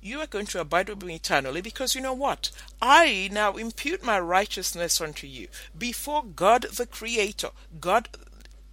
you 0.02 0.20
are 0.20 0.26
going 0.26 0.46
to 0.46 0.60
abide 0.60 0.88
with 0.88 1.02
me 1.02 1.16
eternally 1.16 1.60
because 1.60 1.94
you 1.94 2.00
know 2.00 2.14
what? 2.14 2.50
I 2.80 3.28
now 3.32 3.56
impute 3.56 4.02
my 4.02 4.18
righteousness 4.18 5.00
unto 5.00 5.26
you 5.26 5.48
before 5.76 6.24
God 6.24 6.62
the 6.62 6.86
Creator. 6.86 7.50
God, 7.80 8.08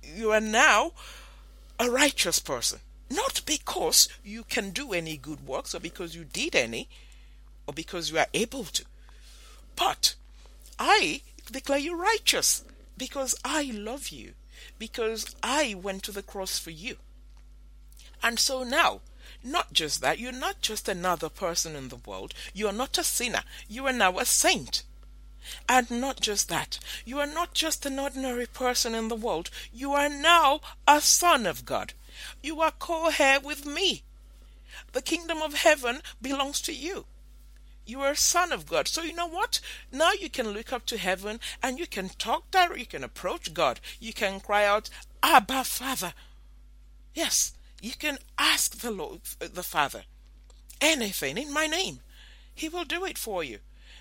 you 0.01 0.31
are 0.31 0.41
now 0.41 0.93
a 1.79 1.89
righteous 1.89 2.39
person. 2.39 2.79
Not 3.09 3.41
because 3.45 4.09
you 4.23 4.43
can 4.43 4.71
do 4.71 4.93
any 4.93 5.17
good 5.17 5.45
works 5.45 5.73
or 5.73 5.79
because 5.79 6.15
you 6.15 6.25
did 6.25 6.55
any 6.55 6.89
or 7.65 7.73
because 7.73 8.11
you 8.11 8.17
are 8.17 8.27
able 8.33 8.65
to. 8.65 8.85
But 9.75 10.15
I 10.79 11.21
declare 11.51 11.79
you 11.79 11.95
righteous 11.95 12.63
because 12.97 13.35
I 13.45 13.71
love 13.73 14.09
you, 14.09 14.33
because 14.79 15.35
I 15.43 15.75
went 15.75 16.03
to 16.03 16.11
the 16.11 16.23
cross 16.23 16.57
for 16.57 16.71
you. 16.71 16.97
And 18.23 18.39
so 18.39 18.63
now, 18.63 19.01
not 19.47 19.73
just 19.73 20.01
that, 20.01 20.19
you're 20.19 20.31
not 20.31 20.61
just 20.61 20.87
another 20.87 21.29
person 21.29 21.75
in 21.75 21.89
the 21.89 21.95
world. 21.95 22.33
You 22.53 22.67
are 22.67 22.73
not 22.73 22.97
a 22.97 23.03
sinner. 23.03 23.43
You 23.67 23.87
are 23.87 23.93
now 23.93 24.19
a 24.19 24.25
saint. 24.25 24.83
And 25.69 25.89
not 25.89 26.19
just 26.19 26.49
that, 26.49 26.79
you 27.05 27.19
are 27.19 27.27
not 27.27 27.53
just 27.53 27.85
an 27.85 27.99
ordinary 27.99 28.45
person 28.45 28.93
in 28.93 29.07
the 29.07 29.15
world. 29.15 29.49
You 29.71 29.93
are 29.93 30.09
now 30.09 30.59
a 30.87 30.99
son 30.99 31.45
of 31.45 31.65
God. 31.65 31.93
You 32.43 32.59
are 32.61 32.71
co 32.71 33.09
heir 33.17 33.39
with 33.39 33.65
me. 33.65 34.03
The 34.91 35.01
kingdom 35.01 35.41
of 35.41 35.53
heaven 35.53 36.01
belongs 36.21 36.59
to 36.61 36.73
you. 36.73 37.05
You 37.85 38.01
are 38.01 38.11
a 38.11 38.17
son 38.17 38.51
of 38.51 38.65
God. 38.65 38.87
So 38.89 39.01
you 39.01 39.13
know 39.13 39.27
what? 39.27 39.61
Now 39.91 40.11
you 40.11 40.29
can 40.29 40.49
look 40.49 40.73
up 40.73 40.85
to 40.87 40.97
heaven 40.97 41.39
and 41.63 41.79
you 41.79 41.87
can 41.87 42.09
talk 42.09 42.51
direct. 42.51 42.79
You 42.79 42.85
can 42.85 43.03
approach 43.03 43.53
God. 43.53 43.79
You 43.99 44.11
can 44.11 44.41
cry 44.41 44.65
out, 44.65 44.89
Abba, 45.23 45.63
Father. 45.63 46.13
Yes, 47.13 47.53
you 47.81 47.93
can 47.97 48.17
ask 48.37 48.79
the 48.79 48.91
Lord, 48.91 49.21
the 49.39 49.63
Father, 49.63 50.03
anything 50.81 51.37
in 51.37 51.53
my 51.53 51.67
name. 51.67 51.99
He 52.53 52.69
will 52.69 52.85
do 52.85 53.05
it 53.05 53.17
for 53.17 53.43
you. 53.43 53.59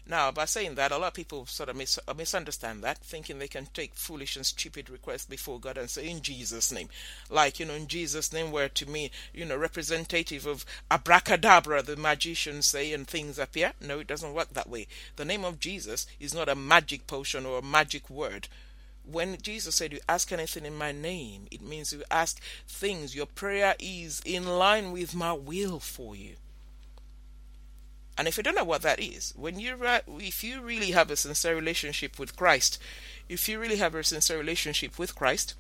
Now, 0.09 0.31
by 0.31 0.45
saying 0.45 0.77
that, 0.77 0.93
a 0.93 0.99
lot 0.99 1.09
of 1.09 1.15
people 1.15 1.47
sort 1.47 1.69
of 1.69 1.75
mis- 1.75 1.99
uh, 2.07 2.15
misunderstand 2.15 2.85
that, 2.85 2.99
thinking 2.99 3.39
they 3.39 3.49
can 3.49 3.67
take 3.67 3.97
foolish 3.97 4.37
and 4.37 4.47
stupid 4.47 4.89
requests 4.89 5.27
before 5.27 5.59
God 5.59 5.77
and 5.77 5.91
say, 5.91 6.09
in 6.09 6.23
Jesus' 6.23 6.71
name. 6.71 6.89
Like, 7.29 7.59
you 7.59 7.67
know, 7.67 7.75
in 7.75 7.89
Jesus' 7.89 8.33
name, 8.33 8.53
where 8.53 8.69
to 8.69 8.89
me, 8.89 9.11
you 9.35 9.45
know, 9.45 9.57
representative 9.57 10.47
of 10.47 10.65
abracadabra, 10.93 11.83
the 11.83 11.97
magicians 11.97 12.67
say, 12.67 12.93
and 12.93 13.07
things 13.07 13.37
appear. 13.37 13.73
No, 13.81 13.99
it 13.99 14.07
doesn't 14.07 14.33
work 14.33 14.51
that 14.51 14.71
way. 14.71 14.87
The 15.17 15.25
name 15.25 15.45
of 15.45 15.59
Jesus 15.59 16.07
is 16.21 16.33
not 16.33 16.49
a 16.49 16.55
magic 16.55 17.09
potion 17.09 17.45
or 17.45 17.59
a 17.59 17.63
magic 17.63 18.09
word 18.09 18.47
when 19.11 19.39
Jesus 19.41 19.75
said, 19.75 19.93
You 19.93 20.01
ask 20.09 20.33
anything 20.33 20.65
in 20.65 20.77
my 20.77 20.93
name, 20.93 21.47
it 21.51 21.63
means 21.63 21.93
you 21.93 22.03
ask 22.11 22.41
things. 22.67 23.15
Your 23.15 23.27
prayer 23.27 23.75
is 23.79 24.21
in 24.25 24.47
line 24.47 24.93
with 24.93 25.15
my 25.15 25.33
will 25.33 25.79
for 25.79 26.17
you. 26.17 26.37
And 28.19 28.27
if 28.27 28.37
you 28.37 28.43
don't 28.43 28.55
know 28.55 28.65
what 28.65 28.83
that 28.83 28.99
is, 28.99 29.35
when 29.37 29.61
you 29.61 29.77
if 30.19 30.43
you 30.43 30.63
really 30.63 30.93
have 30.93 31.11
a 31.11 31.17
sincere 31.17 31.55
relationship 31.55 32.19
with 32.19 32.37
Christ, 32.37 32.79
if 33.29 33.49
you 33.49 33.59
really 33.59 33.77
have 33.77 33.95
a 33.95 34.03
sincere 34.03 34.39
relationship 34.39 34.99
with 34.99 35.15
Christ, 35.15 35.55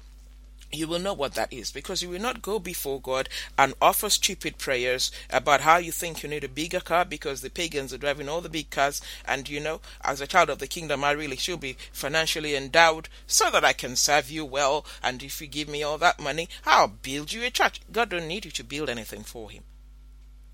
you 0.73 0.89
will 0.89 0.99
know 0.99 1.15
what 1.15 1.35
that 1.35 1.53
is 1.53 1.73
because 1.73 2.03
you 2.03 2.09
will 2.09 2.21
not 2.21 2.43
go 2.43 2.59
before 2.59 3.01
God 3.01 3.29
and 3.57 3.75
offer 3.81 4.11
stupid 4.11 4.59
prayers 4.59 5.11
about 5.31 5.61
how 5.63 5.79
you 5.79 5.93
think 5.93 6.23
you 6.23 6.29
need 6.29 6.45
a 6.45 6.49
bigger 6.49 6.81
car 6.81 7.05
because 7.05 7.41
the 7.41 7.51
pagans 7.51 7.93
are 7.93 7.99
driving 7.99 8.29
all 8.29 8.41
the 8.41 8.49
big 8.49 8.71
cars 8.71 9.01
and 9.25 9.49
you 9.49 9.61
know 9.61 9.81
as 10.03 10.21
a 10.21 10.27
child 10.27 10.51
of 10.51 10.59
the 10.59 10.67
kingdom 10.67 11.05
I 11.05 11.13
really 11.13 11.37
should 11.37 11.61
be 11.61 11.77
financially 11.93 12.57
endowed 12.57 13.09
so 13.27 13.51
that 13.51 13.65
I 13.65 13.73
can 13.73 13.97
serve 13.97 14.31
you 14.31 14.45
well 14.45 14.85
and 15.03 15.23
if 15.23 15.41
you 15.41 15.47
give 15.47 15.69
me 15.69 15.83
all 15.83 15.99
that 15.99 16.21
money 16.21 16.49
I'll 16.65 16.89
build 16.89 17.33
you 17.33 17.45
a 17.45 17.51
church 17.51 17.81
God 17.93 18.11
don't 18.11 18.29
need 18.29 18.45
you 18.45 18.51
to 18.51 18.65
build 18.65 18.89
anything 18.89 19.23
for 19.23 19.51
him 19.51 19.63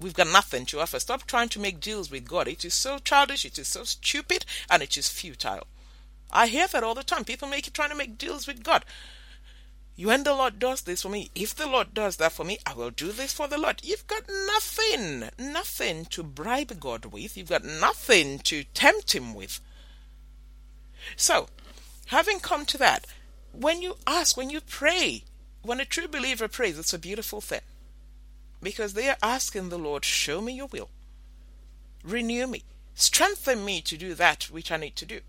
We've 0.02 0.12
got 0.12 0.26
nothing 0.26 0.66
to 0.66 0.80
offer. 0.80 0.98
Stop 0.98 1.28
trying 1.28 1.48
to 1.50 1.60
make 1.60 1.78
deals 1.78 2.10
with 2.10 2.26
God. 2.26 2.48
It 2.48 2.64
is 2.64 2.74
so 2.74 2.98
childish, 2.98 3.44
it 3.44 3.56
is 3.56 3.68
so 3.68 3.84
stupid, 3.84 4.44
and 4.68 4.82
it 4.82 4.96
is 4.96 5.08
futile. 5.08 5.68
I 6.32 6.48
hear 6.48 6.66
that 6.66 6.82
all 6.82 6.94
the 6.96 7.04
time. 7.04 7.24
People 7.24 7.46
make 7.46 7.68
it 7.68 7.74
trying 7.74 7.90
to 7.90 7.94
make 7.94 8.18
deals 8.18 8.48
with 8.48 8.64
God. 8.64 8.84
When 9.96 10.24
the 10.24 10.34
Lord 10.34 10.58
does 10.58 10.82
this 10.82 11.02
for 11.02 11.10
me, 11.10 11.30
if 11.34 11.54
the 11.54 11.66
Lord 11.66 11.92
does 11.92 12.16
that 12.16 12.32
for 12.32 12.44
me, 12.44 12.58
I 12.66 12.72
will 12.72 12.90
do 12.90 13.12
this 13.12 13.32
for 13.32 13.46
the 13.46 13.58
Lord. 13.58 13.82
You've 13.84 14.06
got 14.06 14.22
nothing, 14.28 15.28
nothing 15.38 16.06
to 16.06 16.22
bribe 16.22 16.80
God 16.80 17.06
with. 17.06 17.36
You've 17.36 17.50
got 17.50 17.64
nothing 17.64 18.38
to 18.40 18.64
tempt 18.64 19.14
Him 19.14 19.34
with. 19.34 19.60
So, 21.16 21.48
having 22.06 22.40
come 22.40 22.64
to 22.66 22.78
that, 22.78 23.06
when 23.52 23.82
you 23.82 23.96
ask, 24.06 24.36
when 24.36 24.50
you 24.50 24.60
pray, 24.60 25.24
when 25.62 25.80
a 25.80 25.84
true 25.84 26.08
believer 26.08 26.48
prays, 26.48 26.78
it's 26.78 26.94
a 26.94 26.98
beautiful 26.98 27.40
thing. 27.40 27.60
Because 28.62 28.94
they 28.94 29.08
are 29.08 29.18
asking 29.22 29.68
the 29.68 29.78
Lord, 29.78 30.04
show 30.04 30.40
me 30.40 30.54
your 30.54 30.68
will. 30.68 30.88
Renew 32.02 32.46
me. 32.46 32.62
Strengthen 32.94 33.64
me 33.64 33.80
to 33.82 33.96
do 33.96 34.14
that 34.14 34.44
which 34.44 34.72
I 34.72 34.76
need 34.76 34.96
to 34.96 35.06
do. 35.06 35.20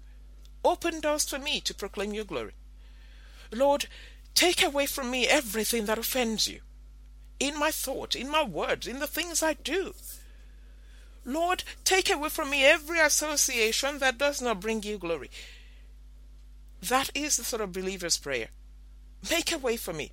Open 0.63 1.01
doors 1.01 1.27
for 1.27 1.39
me 1.39 1.59
to 1.61 1.73
proclaim 1.73 2.13
your 2.13 2.23
glory. 2.23 2.53
Lord, 3.51 3.87
take 4.35 4.63
away 4.63 4.85
from 4.85 5.11
me 5.11 5.27
everything 5.27 5.85
that 5.85 5.97
offends 5.97 6.47
you 6.47 6.61
in 7.39 7.57
my 7.59 7.71
thought, 7.71 8.15
in 8.15 8.29
my 8.29 8.43
words, 8.43 8.87
in 8.87 8.99
the 8.99 9.07
things 9.07 9.43
I 9.43 9.53
do. 9.53 9.93
Lord, 11.25 11.63
take 11.83 12.09
away 12.09 12.29
from 12.29 12.49
me 12.49 12.63
every 12.63 12.99
association 12.99 13.99
that 13.99 14.17
does 14.17 14.41
not 14.41 14.59
bring 14.59 14.83
you 14.83 14.97
glory. 14.97 15.29
That 16.81 17.09
is 17.13 17.37
the 17.37 17.43
sort 17.43 17.61
of 17.61 17.71
believer's 17.71 18.17
prayer. 18.17 18.49
Make 19.29 19.51
a 19.51 19.57
way 19.57 19.77
for 19.77 19.93
me. 19.93 20.11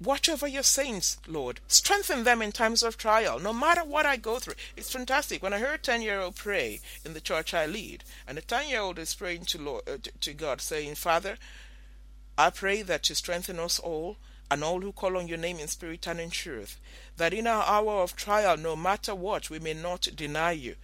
Watch 0.00 0.28
over 0.28 0.46
your 0.46 0.62
saints, 0.62 1.18
Lord. 1.26 1.60
Strengthen 1.66 2.22
them 2.24 2.40
in 2.40 2.52
times 2.52 2.82
of 2.82 2.96
trial, 2.96 3.40
no 3.40 3.52
matter 3.52 3.82
what 3.82 4.06
I 4.06 4.16
go 4.16 4.38
through. 4.38 4.54
It's 4.76 4.92
fantastic. 4.92 5.42
When 5.42 5.52
I 5.52 5.58
hear 5.58 5.72
a 5.72 5.78
10 5.78 6.02
year 6.02 6.20
old 6.20 6.36
pray 6.36 6.80
in 7.04 7.14
the 7.14 7.20
church 7.20 7.52
I 7.52 7.66
lead, 7.66 8.04
and 8.26 8.38
a 8.38 8.42
10 8.42 8.68
year 8.68 8.80
old 8.80 8.98
is 8.98 9.14
praying 9.14 9.46
to, 9.46 9.58
Lord, 9.58 9.88
uh, 9.88 9.98
to 10.20 10.34
God, 10.34 10.60
saying, 10.60 10.94
Father, 10.94 11.36
I 12.38 12.50
pray 12.50 12.82
that 12.82 13.08
you 13.08 13.16
strengthen 13.16 13.58
us 13.58 13.80
all 13.80 14.16
and 14.50 14.64
all 14.64 14.80
who 14.80 14.92
call 14.92 15.16
on 15.16 15.28
your 15.28 15.36
name 15.36 15.58
in 15.58 15.68
spirit 15.68 16.06
and 16.06 16.20
in 16.20 16.30
truth, 16.30 16.80
that 17.16 17.34
in 17.34 17.46
our 17.46 17.64
hour 17.64 18.02
of 18.02 18.16
trial, 18.16 18.56
no 18.56 18.76
matter 18.76 19.14
what, 19.14 19.50
we 19.50 19.58
may 19.58 19.74
not 19.74 20.08
deny 20.14 20.52
you. 20.52 20.76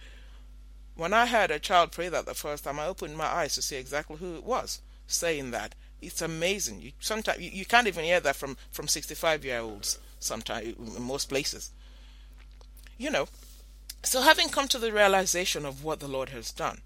When 0.95 1.13
I 1.13 1.25
heard 1.25 1.51
a 1.51 1.59
child 1.59 1.91
pray 1.91 2.09
that 2.09 2.25
the 2.25 2.33
first 2.33 2.65
time, 2.65 2.79
I 2.79 2.85
opened 2.85 3.17
my 3.17 3.25
eyes 3.25 3.55
to 3.55 3.61
see 3.61 3.77
exactly 3.77 4.17
who 4.17 4.35
it 4.35 4.43
was 4.43 4.81
saying 5.07 5.51
that. 5.51 5.75
It's 6.01 6.21
amazing. 6.21 6.81
You 6.81 6.91
sometimes 6.99 7.39
you, 7.39 7.49
you 7.51 7.65
can't 7.65 7.87
even 7.87 8.03
hear 8.03 8.19
that 8.19 8.35
from 8.35 8.57
from 8.71 8.87
65 8.87 9.45
year 9.45 9.59
olds. 9.59 9.99
Sometimes 10.19 10.75
in 10.77 11.03
most 11.03 11.29
places, 11.29 11.71
you 12.97 13.09
know. 13.09 13.27
So 14.03 14.21
having 14.21 14.49
come 14.49 14.67
to 14.67 14.77
the 14.77 14.91
realization 14.91 15.65
of 15.65 15.83
what 15.83 15.99
the 15.99 16.07
Lord 16.07 16.29
has 16.29 16.51
done, 16.51 16.81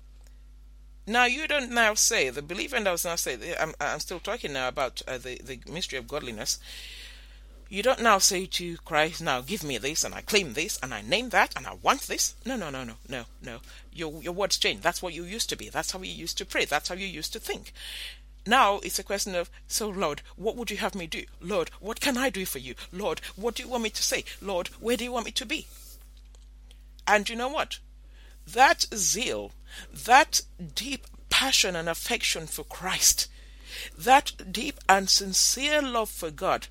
now 1.10 1.26
you 1.26 1.48
don't 1.48 1.72
now 1.72 1.96
say 1.96 2.30
the 2.30 2.42
believer 2.42 2.80
does 2.80 3.04
not 3.04 3.20
say. 3.20 3.56
I'm 3.60 3.74
I'm 3.82 4.00
still 4.00 4.20
talking 4.20 4.54
now 4.54 4.68
about 4.68 5.02
uh, 5.08 5.18
the 5.18 5.42
the 5.44 5.60
mystery 5.70 5.98
of 6.00 6.08
godliness. 6.08 6.60
You 7.68 7.84
don't 7.84 8.02
now 8.02 8.18
say 8.20 8.46
to 8.46 8.78
Christ, 8.78 9.22
"Now 9.22 9.42
give 9.42 9.64
me 9.64 9.78
this, 9.78 10.04
and 10.04 10.16
I 10.16 10.22
claim 10.22 10.54
this, 10.54 10.80
and 10.82 10.94
I 10.94 11.02
name 11.02 11.30
that, 11.30 11.54
and 11.56 11.68
I 11.68 11.74
want 11.74 12.02
this." 12.02 12.36
No, 12.46 12.56
no, 12.56 12.70
no, 12.70 12.84
no, 12.84 12.96
no, 13.08 13.26
no. 13.42 13.60
Your 13.92 14.22
your 14.22 14.34
words 14.34 14.58
change. 14.58 14.82
That's 14.82 15.02
what 15.02 15.14
you 15.14 15.24
used 15.24 15.50
to 15.50 15.56
be. 15.58 15.70
That's 15.70 15.92
how 15.92 16.02
you 16.02 16.14
used 16.14 16.38
to 16.38 16.46
pray. 16.46 16.66
That's 16.66 16.90
how 16.90 16.96
you 16.96 17.08
used 17.08 17.34
to 17.34 17.40
think. 17.40 17.74
Now 18.46 18.80
it's 18.80 19.00
a 19.00 19.04
question 19.04 19.36
of, 19.36 19.50
so 19.68 19.90
Lord, 19.90 20.22
what 20.36 20.56
would 20.56 20.72
you 20.72 20.78
have 20.78 20.96
me 20.96 21.08
do? 21.08 21.26
Lord, 21.42 21.70
what 21.80 22.00
can 22.00 22.18
I 22.18 22.30
do 22.30 22.46
for 22.46 22.60
you? 22.60 22.74
Lord, 22.92 23.22
what 23.36 23.56
do 23.56 23.64
you 23.64 23.70
want 23.70 23.84
me 23.84 23.90
to 23.92 24.04
say? 24.04 24.24
Lord, 24.42 24.70
where 24.80 24.98
do 24.98 25.04
you 25.04 25.12
want 25.12 25.26
me 25.26 25.32
to 25.32 25.46
be? 25.46 25.68
And 27.06 27.30
you 27.30 27.36
know 27.36 27.50
what? 27.50 27.80
That 28.54 28.88
zeal 28.96 29.52
that 30.06 30.42
deep 30.76 31.06
passion 31.30 31.76
and 31.76 31.88
affection 31.88 32.48
for 32.48 32.64
Christ, 32.64 33.28
that 33.98 34.52
deep 34.52 34.80
and 34.90 35.10
sincere 35.10 35.82
love 35.82 36.10
for 36.10 36.32
God 36.32 36.68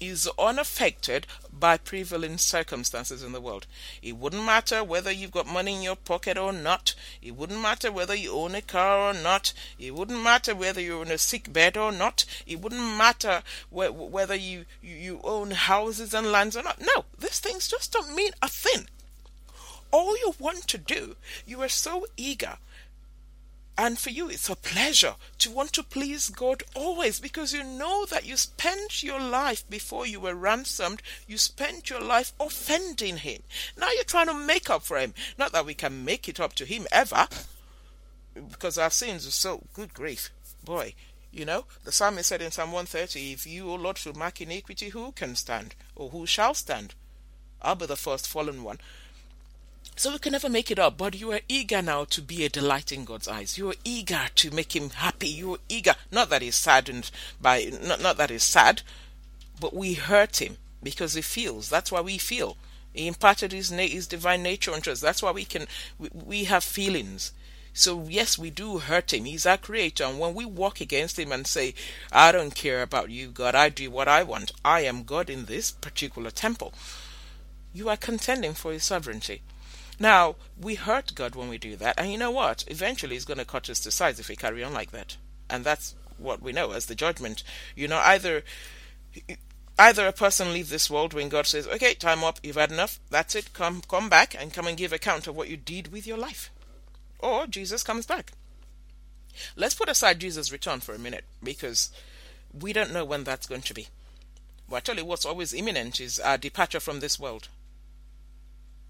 is 0.00 0.28
unaffected 0.38 1.26
by 1.52 1.76
prevailing 1.76 2.38
circumstances 2.38 3.22
in 3.22 3.32
the 3.32 3.40
world. 3.40 3.66
It 4.02 4.16
wouldn't 4.16 4.44
matter 4.44 4.82
whether 4.82 5.10
you've 5.10 5.30
got 5.30 5.46
money 5.46 5.76
in 5.76 5.82
your 5.82 5.96
pocket 5.96 6.38
or 6.38 6.52
not. 6.52 6.94
It 7.20 7.36
wouldn't 7.36 7.60
matter 7.60 7.92
whether 7.92 8.14
you 8.14 8.32
own 8.32 8.54
a 8.54 8.62
car 8.62 9.10
or 9.10 9.14
not. 9.14 9.52
It 9.78 9.94
wouldn't 9.94 10.22
matter 10.22 10.54
whether 10.54 10.80
you're 10.80 11.02
in 11.02 11.10
a 11.10 11.18
sick 11.18 11.52
bed 11.52 11.76
or 11.76 11.92
not. 11.92 12.24
It 12.46 12.60
wouldn't 12.60 12.96
matter 12.96 13.42
wh- 13.68 13.94
whether 13.94 14.34
you, 14.34 14.64
you 14.80 15.20
own 15.22 15.50
houses 15.50 16.14
and 16.14 16.32
lands 16.32 16.56
or 16.56 16.62
not. 16.62 16.80
No, 16.80 17.04
these 17.18 17.40
things 17.40 17.68
just 17.68 17.92
don't 17.92 18.14
mean 18.14 18.32
a 18.40 18.48
thing 18.48 18.86
all 19.90 20.16
you 20.16 20.34
want 20.38 20.66
to 20.68 20.78
do, 20.78 21.16
you 21.46 21.60
are 21.62 21.68
so 21.68 22.06
eager. 22.16 22.58
And 23.78 23.98
for 23.98 24.10
you, 24.10 24.28
it's 24.28 24.50
a 24.50 24.56
pleasure 24.56 25.14
to 25.38 25.50
want 25.50 25.72
to 25.72 25.82
please 25.82 26.28
God 26.28 26.62
always 26.74 27.18
because 27.18 27.54
you 27.54 27.64
know 27.64 28.04
that 28.06 28.26
you 28.26 28.36
spent 28.36 29.02
your 29.02 29.18
life 29.18 29.68
before 29.70 30.06
you 30.06 30.20
were 30.20 30.34
ransomed, 30.34 31.00
you 31.26 31.38
spent 31.38 31.88
your 31.88 32.00
life 32.00 32.34
offending 32.38 33.16
Him. 33.16 33.42
Now 33.78 33.88
you're 33.94 34.04
trying 34.04 34.26
to 34.26 34.34
make 34.34 34.68
up 34.68 34.82
for 34.82 34.98
Him. 34.98 35.14
Not 35.38 35.52
that 35.52 35.64
we 35.64 35.72
can 35.72 36.04
make 36.04 36.28
it 36.28 36.38
up 36.38 36.52
to 36.56 36.66
Him 36.66 36.86
ever, 36.92 37.26
because 38.34 38.76
our 38.76 38.90
sins 38.90 39.26
are 39.26 39.30
so 39.30 39.62
good 39.72 39.94
grief. 39.94 40.30
Boy, 40.62 40.94
you 41.32 41.44
know, 41.46 41.64
the 41.84 41.92
psalmist 41.92 42.28
said 42.28 42.42
in 42.42 42.50
Psalm 42.50 42.72
130, 42.72 43.32
If 43.32 43.46
you, 43.46 43.70
O 43.70 43.76
Lord, 43.76 43.96
should 43.96 44.16
mark 44.16 44.40
iniquity, 44.40 44.90
who 44.90 45.12
can 45.12 45.36
stand? 45.36 45.74
Or 45.96 46.10
who 46.10 46.26
shall 46.26 46.54
stand? 46.54 46.94
I'll 47.62 47.76
be 47.76 47.86
the 47.86 47.96
first 47.96 48.26
fallen 48.26 48.62
one. 48.62 48.78
So 50.00 50.12
we 50.12 50.18
can 50.18 50.32
never 50.32 50.48
make 50.48 50.70
it 50.70 50.78
up, 50.78 50.96
but 50.96 51.20
you 51.20 51.30
are 51.32 51.42
eager 51.46 51.82
now 51.82 52.04
to 52.04 52.22
be 52.22 52.42
a 52.42 52.48
delight 52.48 52.90
in 52.90 53.04
God's 53.04 53.28
eyes. 53.28 53.58
You 53.58 53.68
are 53.68 53.74
eager 53.84 54.28
to 54.36 54.50
make 54.50 54.74
him 54.74 54.88
happy. 54.88 55.28
You 55.28 55.56
are 55.56 55.58
eager, 55.68 55.94
not 56.10 56.30
that 56.30 56.40
he's 56.40 56.56
saddened 56.56 57.10
by, 57.38 57.70
not, 57.82 58.00
not 58.00 58.16
that 58.16 58.30
he's 58.30 58.42
sad, 58.42 58.80
but 59.60 59.74
we 59.74 59.92
hurt 59.92 60.40
him 60.40 60.56
because 60.82 61.12
he 61.12 61.20
feels. 61.20 61.68
That's 61.68 61.92
why 61.92 62.00
we 62.00 62.16
feel. 62.16 62.56
He 62.94 63.08
imparted 63.08 63.52
his, 63.52 63.70
na- 63.70 63.82
his 63.82 64.06
divine 64.06 64.42
nature 64.42 64.72
onto 64.72 64.90
us. 64.90 65.00
That's 65.00 65.22
why 65.22 65.32
we 65.32 65.44
can, 65.44 65.66
we, 65.98 66.08
we 66.14 66.44
have 66.44 66.64
feelings. 66.64 67.32
So 67.74 68.06
yes, 68.08 68.38
we 68.38 68.48
do 68.48 68.78
hurt 68.78 69.12
him. 69.12 69.26
He's 69.26 69.44
our 69.44 69.58
creator. 69.58 70.04
And 70.04 70.18
when 70.18 70.32
we 70.32 70.46
walk 70.46 70.80
against 70.80 71.18
him 71.18 71.30
and 71.30 71.46
say, 71.46 71.74
I 72.10 72.32
don't 72.32 72.54
care 72.54 72.80
about 72.80 73.10
you, 73.10 73.28
God, 73.28 73.54
I 73.54 73.68
do 73.68 73.90
what 73.90 74.08
I 74.08 74.22
want. 74.22 74.52
I 74.64 74.80
am 74.80 75.02
God 75.02 75.28
in 75.28 75.44
this 75.44 75.70
particular 75.70 76.30
temple. 76.30 76.72
You 77.74 77.90
are 77.90 77.98
contending 77.98 78.54
for 78.54 78.72
his 78.72 78.84
sovereignty. 78.84 79.42
Now, 80.00 80.36
we 80.58 80.76
hurt 80.76 81.14
God 81.14 81.34
when 81.34 81.50
we 81.50 81.58
do 81.58 81.76
that, 81.76 81.98
and 81.98 82.10
you 82.10 82.16
know 82.16 82.30
what? 82.30 82.64
Eventually, 82.66 83.14
He's 83.14 83.26
going 83.26 83.38
to 83.38 83.44
cut 83.44 83.68
us 83.68 83.80
to 83.80 83.90
size 83.90 84.18
if 84.18 84.30
we 84.30 84.34
carry 84.34 84.64
on 84.64 84.72
like 84.72 84.92
that. 84.92 85.18
And 85.50 85.62
that's 85.62 85.94
what 86.16 86.40
we 86.40 86.52
know 86.52 86.70
as 86.72 86.86
the 86.86 86.94
judgment. 86.94 87.42
You 87.76 87.86
know, 87.86 87.98
either 87.98 88.42
either 89.78 90.06
a 90.06 90.12
person 90.12 90.52
leaves 90.54 90.70
this 90.70 90.88
world 90.88 91.12
when 91.12 91.28
God 91.28 91.46
says, 91.46 91.66
"Okay, 91.66 91.92
time 91.92 92.24
up. 92.24 92.40
You've 92.42 92.56
had 92.56 92.72
enough. 92.72 92.98
That's 93.10 93.34
it. 93.34 93.52
Come, 93.52 93.82
come 93.82 94.08
back 94.08 94.34
and 94.34 94.54
come 94.54 94.66
and 94.66 94.76
give 94.76 94.92
account 94.92 95.26
of 95.26 95.36
what 95.36 95.48
you 95.48 95.58
did 95.58 95.92
with 95.92 96.06
your 96.06 96.18
life," 96.18 96.50
or 97.18 97.46
Jesus 97.46 97.82
comes 97.82 98.06
back. 98.06 98.32
Let's 99.54 99.74
put 99.74 99.90
aside 99.90 100.18
Jesus' 100.18 100.50
return 100.50 100.80
for 100.80 100.94
a 100.94 100.98
minute 100.98 101.24
because 101.42 101.90
we 102.58 102.72
don't 102.72 102.92
know 102.92 103.04
when 103.04 103.24
that's 103.24 103.46
going 103.46 103.62
to 103.62 103.74
be. 103.74 103.88
Well, 104.66 104.80
you 104.86 105.04
what's 105.04 105.26
always 105.26 105.52
imminent 105.52 106.00
is 106.00 106.18
our 106.18 106.38
departure 106.38 106.80
from 106.80 107.00
this 107.00 107.18
world. 107.18 107.48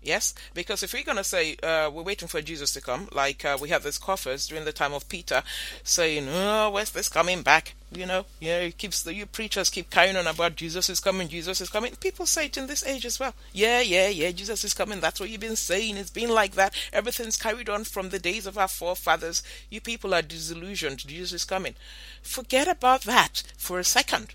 Yes, 0.02 0.34
because 0.54 0.82
if 0.82 0.94
we're 0.94 1.04
going 1.04 1.18
to 1.18 1.24
say 1.24 1.56
uh, 1.62 1.90
we're 1.92 2.02
waiting 2.02 2.28
for 2.28 2.40
Jesus 2.40 2.72
to 2.72 2.80
come, 2.80 3.08
like 3.12 3.44
uh, 3.44 3.58
we 3.60 3.68
have 3.68 3.82
these 3.82 3.98
coffers 3.98 4.46
during 4.46 4.64
the 4.64 4.72
time 4.72 4.94
of 4.94 5.08
Peter, 5.10 5.42
saying, 5.84 6.26
"Oh, 6.26 6.70
where's 6.70 6.90
this 6.90 7.10
coming 7.10 7.42
back?" 7.42 7.74
You 7.92 8.06
know, 8.06 8.24
yeah, 8.40 8.60
it 8.60 8.78
keeps 8.78 9.02
the 9.02 9.12
you 9.12 9.26
preachers 9.26 9.68
keep 9.68 9.90
carrying 9.90 10.16
on 10.16 10.26
about 10.26 10.56
Jesus 10.56 10.88
is 10.88 11.00
coming, 11.00 11.28
Jesus 11.28 11.60
is 11.60 11.68
coming. 11.68 11.96
People 11.96 12.24
say 12.24 12.46
it 12.46 12.56
in 12.56 12.66
this 12.66 12.86
age 12.86 13.04
as 13.04 13.20
well. 13.20 13.34
Yeah, 13.52 13.82
yeah, 13.82 14.08
yeah, 14.08 14.30
Jesus 14.30 14.64
is 14.64 14.72
coming. 14.72 15.00
That's 15.00 15.20
what 15.20 15.28
you've 15.28 15.40
been 15.40 15.56
saying. 15.56 15.98
It's 15.98 16.10
been 16.10 16.30
like 16.30 16.52
that. 16.52 16.74
Everything's 16.94 17.36
carried 17.36 17.68
on 17.68 17.84
from 17.84 18.08
the 18.08 18.18
days 18.18 18.46
of 18.46 18.56
our 18.56 18.68
forefathers. 18.68 19.42
You 19.68 19.82
people 19.82 20.14
are 20.14 20.22
disillusioned. 20.22 21.06
Jesus 21.06 21.32
is 21.34 21.44
coming. 21.44 21.74
Forget 22.22 22.68
about 22.68 23.02
that 23.02 23.42
for 23.58 23.78
a 23.78 23.84
second 23.84 24.34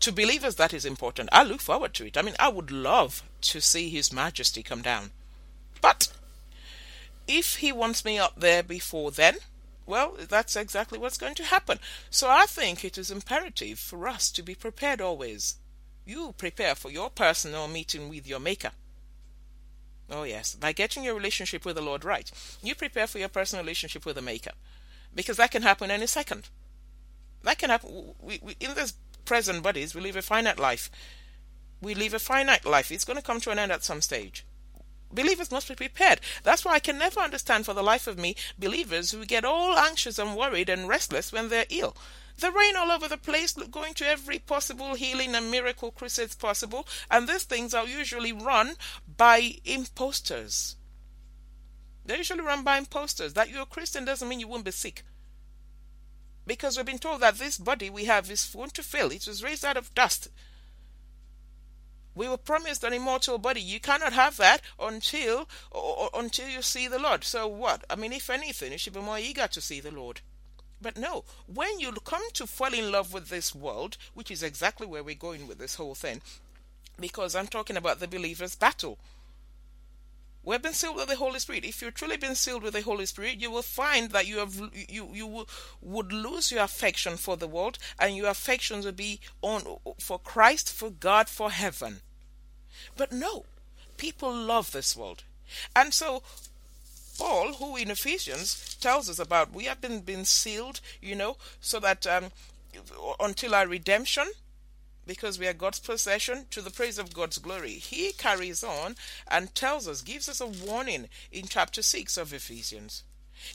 to 0.00 0.12
believers 0.12 0.56
that 0.56 0.74
is 0.74 0.84
important. 0.84 1.28
I 1.32 1.42
look 1.42 1.60
forward 1.60 1.94
to 1.94 2.06
it. 2.06 2.16
I 2.16 2.22
mean, 2.22 2.36
I 2.38 2.48
would 2.48 2.70
love 2.70 3.22
to 3.42 3.60
see 3.60 3.88
His 3.88 4.12
Majesty 4.12 4.62
come 4.62 4.82
down. 4.82 5.10
But 5.80 6.12
if 7.26 7.56
He 7.56 7.72
wants 7.72 8.04
me 8.04 8.18
up 8.18 8.40
there 8.40 8.62
before 8.62 9.10
then, 9.10 9.36
well, 9.86 10.16
that's 10.28 10.56
exactly 10.56 10.98
what's 10.98 11.18
going 11.18 11.36
to 11.36 11.44
happen. 11.44 11.78
So 12.10 12.28
I 12.28 12.46
think 12.46 12.84
it 12.84 12.98
is 12.98 13.10
imperative 13.10 13.78
for 13.78 14.08
us 14.08 14.30
to 14.32 14.42
be 14.42 14.54
prepared 14.54 15.00
always. 15.00 15.56
You 16.04 16.34
prepare 16.36 16.74
for 16.74 16.90
your 16.90 17.10
personal 17.10 17.68
meeting 17.68 18.08
with 18.08 18.26
your 18.26 18.40
Maker. 18.40 18.72
Oh, 20.10 20.22
yes, 20.22 20.54
by 20.54 20.72
getting 20.72 21.02
your 21.02 21.14
relationship 21.14 21.64
with 21.64 21.76
the 21.76 21.82
Lord 21.82 22.04
right, 22.04 22.30
you 22.62 22.74
prepare 22.74 23.06
for 23.06 23.18
your 23.18 23.28
personal 23.28 23.64
relationship 23.64 24.06
with 24.06 24.16
the 24.16 24.22
Maker. 24.22 24.52
Because 25.14 25.36
that 25.38 25.50
can 25.50 25.62
happen 25.62 25.90
any 25.90 26.06
second. 26.06 26.48
That 27.42 27.58
can 27.58 27.70
happen. 27.70 28.14
We, 28.20 28.38
we, 28.42 28.56
in 28.60 28.74
this 28.74 28.94
present 29.26 29.62
bodies, 29.62 29.94
we 29.94 30.00
live 30.00 30.16
a 30.16 30.22
finite 30.22 30.58
life. 30.58 30.90
We 31.82 31.94
live 31.94 32.14
a 32.14 32.18
finite 32.18 32.64
life. 32.64 32.90
It's 32.90 33.04
going 33.04 33.18
to 33.18 33.22
come 33.22 33.40
to 33.40 33.50
an 33.50 33.58
end 33.58 33.72
at 33.72 33.84
some 33.84 34.00
stage. 34.00 34.46
Believers 35.12 35.50
must 35.50 35.68
be 35.68 35.74
prepared. 35.74 36.20
That's 36.42 36.64
why 36.64 36.72
I 36.72 36.78
can 36.78 36.98
never 36.98 37.20
understand 37.20 37.64
for 37.64 37.74
the 37.74 37.82
life 37.82 38.06
of 38.06 38.18
me 38.18 38.34
believers 38.58 39.10
who 39.10 39.24
get 39.24 39.44
all 39.44 39.76
anxious 39.76 40.18
and 40.18 40.36
worried 40.36 40.68
and 40.68 40.88
restless 40.88 41.32
when 41.32 41.48
they're 41.48 41.66
ill. 41.68 41.96
They 42.38 42.50
rain 42.50 42.76
all 42.76 42.90
over 42.90 43.08
the 43.08 43.16
place, 43.16 43.52
going 43.52 43.94
to 43.94 44.06
every 44.06 44.38
possible 44.38 44.94
healing 44.94 45.34
and 45.34 45.50
miracle 45.50 45.90
crusades 45.90 46.34
possible, 46.34 46.86
and 47.10 47.28
these 47.28 47.44
things 47.44 47.72
are 47.72 47.86
usually 47.86 48.32
run 48.32 48.74
by 49.16 49.54
imposters. 49.64 50.76
They're 52.04 52.18
usually 52.18 52.42
run 52.42 52.62
by 52.62 52.78
imposters. 52.78 53.32
That 53.32 53.48
you're 53.48 53.62
a 53.62 53.66
Christian 53.66 54.04
doesn't 54.04 54.28
mean 54.28 54.40
you 54.40 54.48
won't 54.48 54.64
be 54.64 54.70
sick 54.70 55.02
because 56.46 56.76
we've 56.76 56.86
been 56.86 56.98
told 56.98 57.20
that 57.20 57.36
this 57.36 57.58
body 57.58 57.90
we 57.90 58.04
have 58.04 58.30
is 58.30 58.52
going 58.54 58.70
to 58.70 58.82
fail. 58.82 59.10
It 59.10 59.26
was 59.26 59.42
raised 59.42 59.64
out 59.64 59.76
of 59.76 59.94
dust. 59.94 60.28
We 62.14 62.28
were 62.28 62.38
promised 62.38 62.82
an 62.82 62.94
immortal 62.94 63.36
body. 63.36 63.60
You 63.60 63.78
cannot 63.78 64.14
have 64.14 64.38
that 64.38 64.62
until 64.80 65.48
or, 65.70 65.98
or, 65.98 66.10
until 66.14 66.48
you 66.48 66.62
see 66.62 66.88
the 66.88 66.98
Lord. 66.98 67.24
So 67.24 67.46
what? 67.46 67.84
I 67.90 67.96
mean, 67.96 68.12
if 68.12 68.30
anything, 68.30 68.72
you 68.72 68.78
should 68.78 68.94
be 68.94 69.00
more 69.00 69.18
eager 69.18 69.46
to 69.46 69.60
see 69.60 69.80
the 69.80 69.90
Lord. 69.90 70.22
But 70.80 70.96
no, 70.96 71.24
when 71.46 71.78
you 71.78 71.92
come 71.92 72.22
to 72.34 72.46
fall 72.46 72.72
in 72.72 72.90
love 72.90 73.12
with 73.12 73.28
this 73.28 73.54
world, 73.54 73.96
which 74.14 74.30
is 74.30 74.42
exactly 74.42 74.86
where 74.86 75.02
we're 75.02 75.14
going 75.14 75.46
with 75.46 75.58
this 75.58 75.74
whole 75.74 75.94
thing, 75.94 76.22
because 76.98 77.34
I'm 77.34 77.48
talking 77.48 77.76
about 77.76 78.00
the 78.00 78.08
believer's 78.08 78.54
battle. 78.54 78.98
We've 80.46 80.62
been 80.62 80.74
sealed 80.74 80.94
with 80.94 81.08
the 81.08 81.16
Holy 81.16 81.40
Spirit. 81.40 81.64
If 81.64 81.82
you've 81.82 81.94
truly 81.94 82.16
been 82.16 82.36
sealed 82.36 82.62
with 82.62 82.74
the 82.74 82.80
Holy 82.80 83.04
Spirit, 83.04 83.40
you 83.40 83.50
will 83.50 83.62
find 83.62 84.12
that 84.12 84.28
you 84.28 84.38
have 84.38 84.54
you 84.88 85.10
you 85.12 85.46
would 85.82 86.12
lose 86.12 86.52
your 86.52 86.62
affection 86.62 87.16
for 87.16 87.36
the 87.36 87.48
world, 87.48 87.78
and 87.98 88.16
your 88.16 88.28
affections 88.28 88.84
will 88.84 88.92
be 88.92 89.18
on 89.42 89.62
for 89.98 90.20
Christ, 90.20 90.72
for 90.72 90.90
God, 90.90 91.28
for 91.28 91.50
heaven. 91.50 91.96
But 92.96 93.10
no, 93.10 93.44
people 93.96 94.32
love 94.32 94.70
this 94.70 94.96
world. 94.96 95.24
And 95.74 95.92
so 95.92 96.22
Paul, 97.18 97.54
who 97.54 97.76
in 97.76 97.90
Ephesians 97.90 98.76
tells 98.80 99.10
us 99.10 99.18
about 99.18 99.52
we 99.52 99.64
have 99.64 99.80
been, 99.80 100.00
been 100.00 100.24
sealed, 100.24 100.80
you 101.02 101.16
know, 101.16 101.38
so 101.60 101.80
that 101.80 102.06
um, 102.06 102.26
until 103.18 103.52
our 103.52 103.66
redemption, 103.66 104.26
because 105.06 105.38
we 105.38 105.46
are 105.46 105.52
God's 105.52 105.78
possession 105.78 106.46
to 106.50 106.60
the 106.60 106.70
praise 106.70 106.98
of 106.98 107.14
God's 107.14 107.38
glory. 107.38 107.72
He 107.72 108.12
carries 108.12 108.64
on 108.64 108.96
and 109.28 109.54
tells 109.54 109.86
us, 109.86 110.02
gives 110.02 110.28
us 110.28 110.40
a 110.40 110.46
warning 110.46 111.08
in 111.30 111.46
chapter 111.46 111.82
6 111.82 112.16
of 112.16 112.32
Ephesians, 112.32 113.04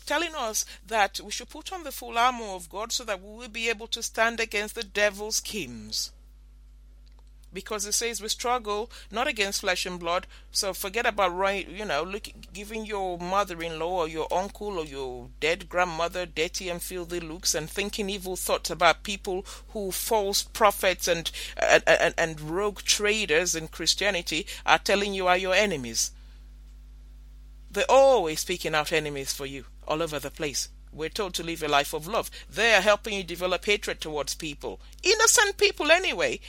telling 0.06 0.34
us 0.36 0.66
that 0.86 1.20
we 1.20 1.32
should 1.32 1.50
put 1.50 1.74
on 1.74 1.84
the 1.84 1.92
full 1.92 2.18
armor 2.18 2.46
of 2.46 2.70
God 2.70 2.92
so 2.92 3.04
that 3.04 3.22
we 3.22 3.38
will 3.38 3.50
be 3.50 3.70
able 3.70 3.88
to 3.88 4.04
stand 4.04 4.40
against 4.40 4.76
the 4.76 4.84
devil's 4.84 5.38
schemes 5.38 6.12
because 7.54 7.86
it 7.86 7.94
says 7.94 8.22
we 8.22 8.28
struggle 8.30 8.90
not 9.12 9.28
against 9.28 9.62
flesh 9.62 9.86
and 9.86 10.00
blood. 10.00 10.28
So 10.52 10.74
forget 10.74 11.06
about 11.06 11.36
right, 11.36 11.68
you 11.68 11.86
know, 11.86 12.04
look, 12.04 12.28
giving 12.54 12.86
your 12.86 13.18
mother-in-law 13.18 14.02
or 14.02 14.08
your 14.08 14.28
uncle 14.32 14.80
or 14.80 14.86
your 14.86 15.30
dead 15.40 15.70
grandmother 15.70 16.26
dirty 16.26 16.70
and 16.70 16.82
filthy 16.82 17.20
looks 17.20 17.56
and 17.56 17.70
thinking 17.70 18.10
evil 18.10 18.36
thoughts 18.36 18.70
about 18.70 19.04
people 19.04 19.46
who 19.70 19.92
false 19.92 20.44
prophets 20.44 21.08
and 21.08 21.32
and, 21.58 21.84
and, 21.88 22.14
and 22.18 22.42
rogue 22.42 22.82
traders 22.82 23.56
in 23.56 23.68
Christianity 23.68 24.46
are 24.66 24.80
telling 24.80 25.14
you 25.14 25.28
are 25.28 25.38
your 25.38 25.54
enemies. 25.54 26.12
They're 27.70 27.86
always 27.88 28.42
speaking 28.42 28.76
out 28.76 28.92
enemies 28.92 29.32
for 29.32 29.46
you 29.46 29.66
all 29.88 30.02
over 30.02 30.20
the 30.20 30.32
place. 30.32 30.70
We're 30.94 31.10
told 31.10 31.34
to 31.36 31.44
live 31.44 31.64
a 31.64 31.70
life 31.70 31.94
of 31.94 32.06
love. 32.06 32.30
They 32.50 32.74
are 32.74 32.82
helping 32.82 33.14
you 33.14 33.24
develop 33.24 33.64
hatred 33.64 34.02
towards 34.02 34.36
people. 34.36 34.82
Innocent 35.04 35.58
people, 35.58 35.90
anyway. 35.90 36.42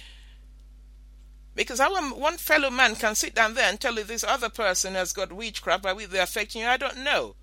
Because 1.54 1.80
our 1.80 2.00
one 2.14 2.38
fellow 2.38 2.70
man 2.70 2.94
can 2.96 3.14
sit 3.14 3.34
down 3.34 3.54
there 3.54 3.68
and 3.68 3.78
tell 3.78 3.94
you 3.94 4.04
this 4.04 4.24
other 4.24 4.48
person 4.48 4.94
has 4.94 5.12
got 5.12 5.32
witchcraft 5.32 5.82
by 5.82 5.92
which 5.92 6.08
they're 6.08 6.22
affecting 6.22 6.62
you. 6.62 6.68
I 6.68 6.78
don't 6.78 7.04
know. 7.04 7.34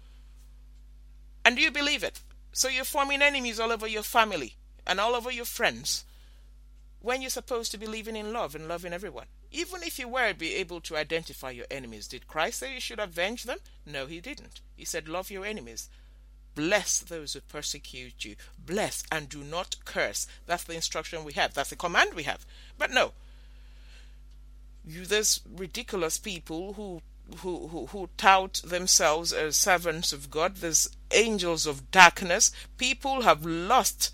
And 1.46 1.56
do 1.56 1.62
you 1.62 1.72
believe 1.72 2.04
it? 2.04 2.22
So 2.52 2.68
you're 2.68 2.86
forming 2.86 3.22
enemies 3.22 3.60
all 3.60 3.72
over 3.72 3.88
your 3.88 4.04
family 4.04 4.56
and 4.88 5.00
all 5.00 5.16
over 5.16 5.32
your 5.32 5.46
friends 5.46 6.06
when 7.02 7.22
you're 7.22 7.30
supposed 7.30 7.72
to 7.72 7.78
be 7.78 7.86
living 7.86 8.16
in 8.16 8.34
love 8.34 8.56
and 8.56 8.68
loving 8.68 8.94
everyone. 8.94 9.28
Even 9.52 9.82
if 9.84 9.98
you 9.98 10.08
were 10.08 10.34
be 10.34 10.56
able 10.56 10.82
to 10.82 10.98
identify 10.98 11.52
your 11.52 11.66
enemies, 11.72 12.08
did 12.08 12.28
Christ 12.28 12.60
say 12.60 12.74
you 12.74 12.82
should 12.82 13.00
avenge 13.00 13.44
them? 13.44 13.60
No, 13.86 14.06
he 14.06 14.20
didn't. 14.20 14.62
He 14.76 14.86
said, 14.86 15.08
Love 15.08 15.32
your 15.32 15.46
enemies. 15.46 15.90
Bless 16.56 17.00
those 17.00 17.34
who 17.34 17.42
persecute 17.42 18.26
you. 18.26 18.36
Bless 18.64 19.04
and 19.12 19.30
do 19.30 19.44
not 19.44 19.78
curse. 19.86 20.28
That's 20.46 20.64
the 20.64 20.74
instruction 20.74 21.24
we 21.24 21.34
have. 21.34 21.54
That's 21.54 21.70
the 21.70 21.76
command 21.76 22.14
we 22.14 22.24
have. 22.24 22.46
But 22.78 22.92
no, 22.92 23.14
you, 24.86 25.06
there's 25.06 25.42
ridiculous 25.56 26.18
people 26.18 26.74
who 26.74 27.02
who, 27.42 27.68
who, 27.68 27.86
who 27.88 28.10
tout 28.18 28.62
themselves 28.66 29.32
as 29.32 29.56
servants 29.56 30.12
of 30.12 30.32
God. 30.32 30.58
There's 30.58 30.90
angels 31.12 31.68
of 31.68 31.92
darkness. 31.92 32.52
People 32.78 33.22
have 33.22 33.46
lost 33.46 34.12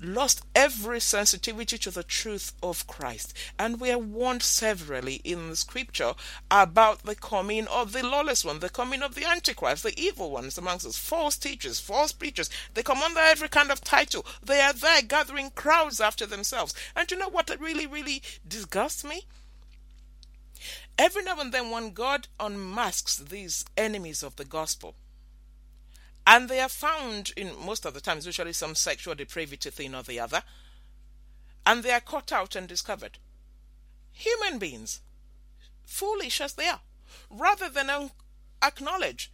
lost 0.00 0.44
every 0.54 1.00
sensitivity 1.00 1.78
to 1.78 1.90
the 1.90 2.02
truth 2.02 2.52
of 2.62 2.86
Christ. 2.86 3.32
And 3.58 3.80
we 3.80 3.90
are 3.90 3.98
warned 3.98 4.42
severally 4.42 5.20
in 5.24 5.48
the 5.48 5.56
scripture 5.56 6.14
about 6.50 7.04
the 7.04 7.14
coming 7.14 7.66
of 7.68 7.92
the 7.92 8.02
lawless 8.02 8.44
one, 8.44 8.58
the 8.58 8.68
coming 8.68 9.02
of 9.02 9.14
the 9.14 9.24
Antichrist, 9.24 9.82
the 9.82 9.98
evil 9.98 10.30
ones 10.30 10.58
amongst 10.58 10.86
us, 10.86 10.98
false 10.98 11.36
teachers, 11.36 11.80
false 11.80 12.12
preachers. 12.12 12.50
They 12.74 12.82
come 12.82 13.02
under 13.02 13.20
every 13.20 13.48
kind 13.48 13.70
of 13.70 13.80
title. 13.80 14.26
They 14.42 14.60
are 14.60 14.72
there 14.72 15.02
gathering 15.02 15.50
crowds 15.50 16.00
after 16.00 16.26
themselves. 16.26 16.74
And 16.94 17.10
you 17.10 17.18
know 17.18 17.30
what 17.30 17.56
really, 17.58 17.86
really 17.86 18.22
disgusts 18.46 19.04
me? 19.04 19.22
Every 20.96 21.24
now 21.24 21.40
and 21.40 21.52
then, 21.52 21.70
when 21.70 21.92
God 21.92 22.28
unmasks 22.38 23.16
these 23.16 23.64
enemies 23.76 24.22
of 24.22 24.36
the 24.36 24.44
gospel, 24.44 24.94
and 26.26 26.48
they 26.48 26.60
are 26.60 26.68
found 26.68 27.32
in 27.36 27.52
most 27.58 27.84
of 27.84 27.94
the 27.94 28.00
times, 28.00 28.26
usually 28.26 28.52
some 28.52 28.74
sexual 28.74 29.14
depravity 29.14 29.70
thing 29.70 29.94
or 29.94 30.02
the 30.02 30.20
other, 30.20 30.42
and 31.66 31.82
they 31.82 31.90
are 31.90 32.00
caught 32.00 32.32
out 32.32 32.54
and 32.54 32.68
discovered. 32.68 33.18
Human 34.12 34.58
beings, 34.58 35.00
foolish 35.84 36.40
as 36.40 36.54
they 36.54 36.68
are, 36.68 36.80
rather 37.28 37.68
than 37.68 38.10
acknowledge 38.62 39.32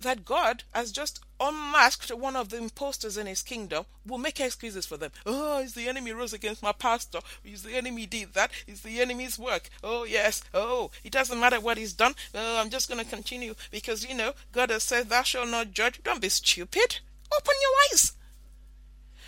that 0.00 0.24
God 0.24 0.64
has 0.72 0.90
just 0.90 1.20
unmasked 1.40 2.12
one 2.14 2.36
of 2.36 2.48
the 2.48 2.58
impostors 2.58 3.16
in 3.16 3.26
his 3.26 3.42
kingdom, 3.42 3.84
will 4.06 4.18
make 4.18 4.40
excuses 4.40 4.86
for 4.86 4.96
them. 4.96 5.10
Oh, 5.26 5.60
it's 5.60 5.72
the 5.72 5.88
enemy 5.88 6.12
rose 6.12 6.32
against 6.32 6.62
my 6.62 6.72
pastor. 6.72 7.20
It's 7.44 7.62
the 7.62 7.74
enemy 7.74 8.06
did 8.06 8.34
that. 8.34 8.50
It's 8.66 8.80
the 8.80 9.00
enemy's 9.00 9.38
work. 9.38 9.68
Oh, 9.82 10.04
yes. 10.04 10.42
Oh, 10.52 10.90
it 11.02 11.12
doesn't 11.12 11.40
matter 11.40 11.60
what 11.60 11.78
he's 11.78 11.92
done. 11.92 12.14
Oh, 12.34 12.60
I'm 12.60 12.70
just 12.70 12.88
going 12.88 13.02
to 13.02 13.10
continue 13.10 13.54
because, 13.70 14.04
you 14.04 14.14
know, 14.14 14.32
God 14.52 14.70
has 14.70 14.82
said, 14.82 15.08
Thou 15.08 15.22
shalt 15.22 15.48
not 15.48 15.72
judge. 15.72 16.02
Don't 16.02 16.22
be 16.22 16.28
stupid. 16.28 17.00
Open 17.36 17.54
your 17.60 17.70
eyes. 17.92 18.12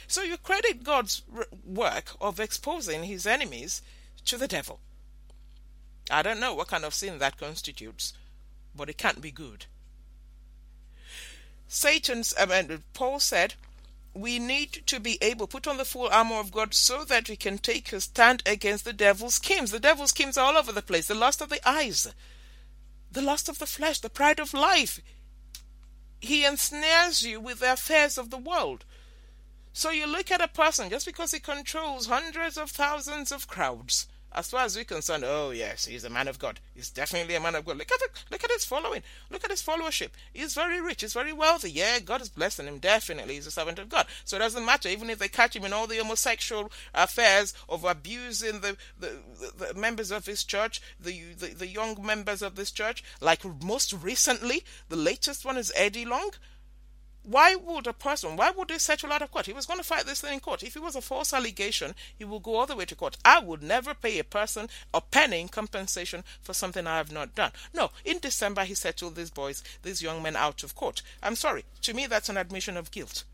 So 0.06 0.22
you 0.22 0.36
credit 0.36 0.84
God's 0.84 1.22
work 1.64 2.12
of 2.20 2.38
exposing 2.38 3.04
his 3.04 3.26
enemies 3.26 3.82
to 4.26 4.36
the 4.36 4.48
devil. 4.48 4.80
I 6.10 6.22
don't 6.22 6.40
know 6.40 6.54
what 6.54 6.68
kind 6.68 6.84
of 6.84 6.94
sin 6.94 7.18
that 7.18 7.38
constitutes, 7.38 8.12
but 8.74 8.88
it 8.88 8.98
can't 8.98 9.20
be 9.20 9.32
good. 9.32 9.66
Satan's, 11.68 12.34
um, 12.38 12.52
I 12.52 12.62
mean, 12.62 12.82
Paul 12.94 13.20
said, 13.20 13.54
we 14.14 14.38
need 14.38 14.82
to 14.86 14.98
be 14.98 15.18
able 15.20 15.46
put 15.46 15.66
on 15.66 15.76
the 15.76 15.84
full 15.84 16.08
armor 16.08 16.36
of 16.36 16.52
God 16.52 16.72
so 16.72 17.04
that 17.04 17.28
we 17.28 17.36
can 17.36 17.58
take 17.58 17.92
a 17.92 18.00
stand 18.00 18.42
against 18.46 18.84
the 18.84 18.92
devil's 18.92 19.34
schemes. 19.34 19.70
The 19.70 19.80
devil's 19.80 20.10
schemes 20.10 20.38
are 20.38 20.46
all 20.46 20.56
over 20.56 20.72
the 20.72 20.82
place. 20.82 21.06
The 21.06 21.14
lust 21.14 21.42
of 21.42 21.50
the 21.50 21.68
eyes, 21.68 22.12
the 23.12 23.20
lust 23.20 23.48
of 23.48 23.58
the 23.58 23.66
flesh, 23.66 24.00
the 24.00 24.08
pride 24.08 24.40
of 24.40 24.54
life. 24.54 25.00
He 26.20 26.46
ensnares 26.46 27.22
you 27.22 27.40
with 27.40 27.58
the 27.58 27.72
affairs 27.74 28.16
of 28.16 28.30
the 28.30 28.38
world. 28.38 28.84
So 29.72 29.90
you 29.90 30.06
look 30.06 30.30
at 30.30 30.40
a 30.40 30.48
person 30.48 30.88
just 30.88 31.04
because 31.04 31.32
he 31.32 31.40
controls 31.40 32.06
hundreds 32.06 32.56
of 32.56 32.70
thousands 32.70 33.30
of 33.30 33.46
crowds 33.46 34.06
as 34.36 34.50
far 34.50 34.64
as 34.64 34.76
we're 34.76 34.84
concerned, 34.84 35.24
oh 35.26 35.50
yes, 35.50 35.86
he's 35.86 36.04
a 36.04 36.10
man 36.10 36.28
of 36.28 36.38
God. 36.38 36.60
He's 36.74 36.90
definitely 36.90 37.34
a 37.34 37.40
man 37.40 37.54
of 37.54 37.64
God. 37.64 37.78
Look 37.78 37.90
at 37.90 38.02
it. 38.02 38.10
Look 38.30 38.44
at 38.44 38.50
his 38.50 38.66
following. 38.66 39.02
Look 39.30 39.44
at 39.44 39.50
his 39.50 39.62
followership. 39.62 40.10
He's 40.32 40.54
very 40.54 40.80
rich. 40.80 41.00
He's 41.00 41.14
very 41.14 41.32
wealthy. 41.32 41.70
Yeah, 41.70 41.98
God 42.00 42.20
is 42.20 42.28
blessing 42.28 42.66
him. 42.66 42.78
Definitely, 42.78 43.34
he's 43.34 43.46
a 43.46 43.50
servant 43.50 43.78
of 43.78 43.88
God. 43.88 44.06
So 44.24 44.36
it 44.36 44.40
doesn't 44.40 44.66
matter, 44.66 44.90
even 44.90 45.08
if 45.08 45.18
they 45.18 45.28
catch 45.28 45.56
him 45.56 45.64
in 45.64 45.72
all 45.72 45.86
the 45.86 45.96
homosexual 45.96 46.70
affairs 46.94 47.54
of 47.68 47.84
abusing 47.84 48.60
the 48.60 48.76
the, 49.00 49.16
the, 49.40 49.72
the 49.72 49.74
members 49.74 50.10
of 50.10 50.26
his 50.26 50.44
church, 50.44 50.82
the, 51.00 51.32
the 51.38 51.54
the 51.54 51.66
young 51.66 52.04
members 52.04 52.42
of 52.42 52.56
this 52.56 52.70
church. 52.70 53.02
Like 53.22 53.42
most 53.62 53.94
recently, 53.94 54.64
the 54.90 54.96
latest 54.96 55.46
one 55.46 55.56
is 55.56 55.72
Eddie 55.74 56.04
Long 56.04 56.32
why 57.26 57.56
would 57.56 57.88
a 57.88 57.92
person, 57.92 58.36
why 58.36 58.52
would 58.52 58.68
they 58.68 58.78
settle 58.78 59.12
out 59.12 59.20
of 59.20 59.32
court? 59.32 59.46
He 59.46 59.52
was 59.52 59.66
going 59.66 59.80
to 59.80 59.84
fight 59.84 60.06
this 60.06 60.20
thing 60.20 60.34
in 60.34 60.40
court. 60.40 60.62
If 60.62 60.76
it 60.76 60.82
was 60.82 60.94
a 60.94 61.00
false 61.00 61.32
allegation, 61.32 61.96
he 62.16 62.24
will 62.24 62.38
go 62.38 62.54
all 62.54 62.66
the 62.66 62.76
way 62.76 62.84
to 62.84 62.94
court. 62.94 63.16
I 63.24 63.40
would 63.40 63.64
never 63.64 63.94
pay 63.94 64.20
a 64.20 64.24
person 64.24 64.68
a 64.94 65.00
penny 65.00 65.40
in 65.40 65.48
compensation 65.48 66.22
for 66.40 66.54
something 66.54 66.86
I 66.86 66.98
have 66.98 67.10
not 67.10 67.34
done. 67.34 67.50
No, 67.74 67.90
in 68.04 68.20
December, 68.20 68.62
he 68.62 68.74
settled 68.74 69.16
these 69.16 69.30
boys, 69.30 69.64
these 69.82 70.02
young 70.02 70.22
men 70.22 70.36
out 70.36 70.62
of 70.62 70.76
court. 70.76 71.02
I'm 71.20 71.34
sorry. 71.34 71.64
To 71.82 71.94
me, 71.94 72.06
that's 72.06 72.28
an 72.28 72.36
admission 72.36 72.76
of 72.76 72.92
guilt. 72.92 73.24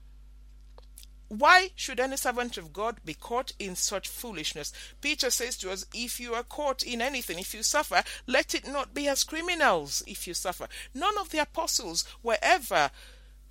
Why 1.29 1.71
should 1.75 2.01
any 2.01 2.17
servant 2.17 2.57
of 2.57 2.73
God 2.73 2.99
be 3.05 3.15
caught 3.15 3.53
in 3.59 3.77
such 3.77 4.09
foolishness? 4.09 4.73
Peter 5.03 5.31
says 5.31 5.57
to 5.59 5.71
us, 5.71 5.85
If 5.95 6.19
you 6.19 6.35
are 6.35 6.43
caught 6.43 6.83
in 6.83 7.03
anything, 7.03 7.39
if 7.39 7.55
you 7.55 7.63
suffer, 7.63 8.03
let 8.27 8.55
it 8.55 8.67
not 8.67 8.95
be 8.95 9.07
as 9.09 9.25
criminals 9.25 10.03
if 10.07 10.27
you 10.27 10.35
suffer. 10.35 10.69
None 10.95 11.17
of 11.19 11.31
the 11.31 11.39
apostles 11.39 12.05
were 12.23 12.39
ever 12.43 12.91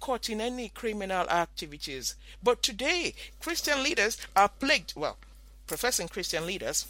caught 0.01 0.29
in 0.29 0.41
any 0.41 0.67
criminal 0.67 1.29
activities. 1.29 2.15
But 2.43 2.61
today, 2.61 3.13
Christian 3.39 3.81
leaders 3.81 4.17
are 4.35 4.49
plagued, 4.49 4.93
well, 4.97 5.17
professing 5.67 6.09
Christian 6.09 6.45
leaders, 6.45 6.87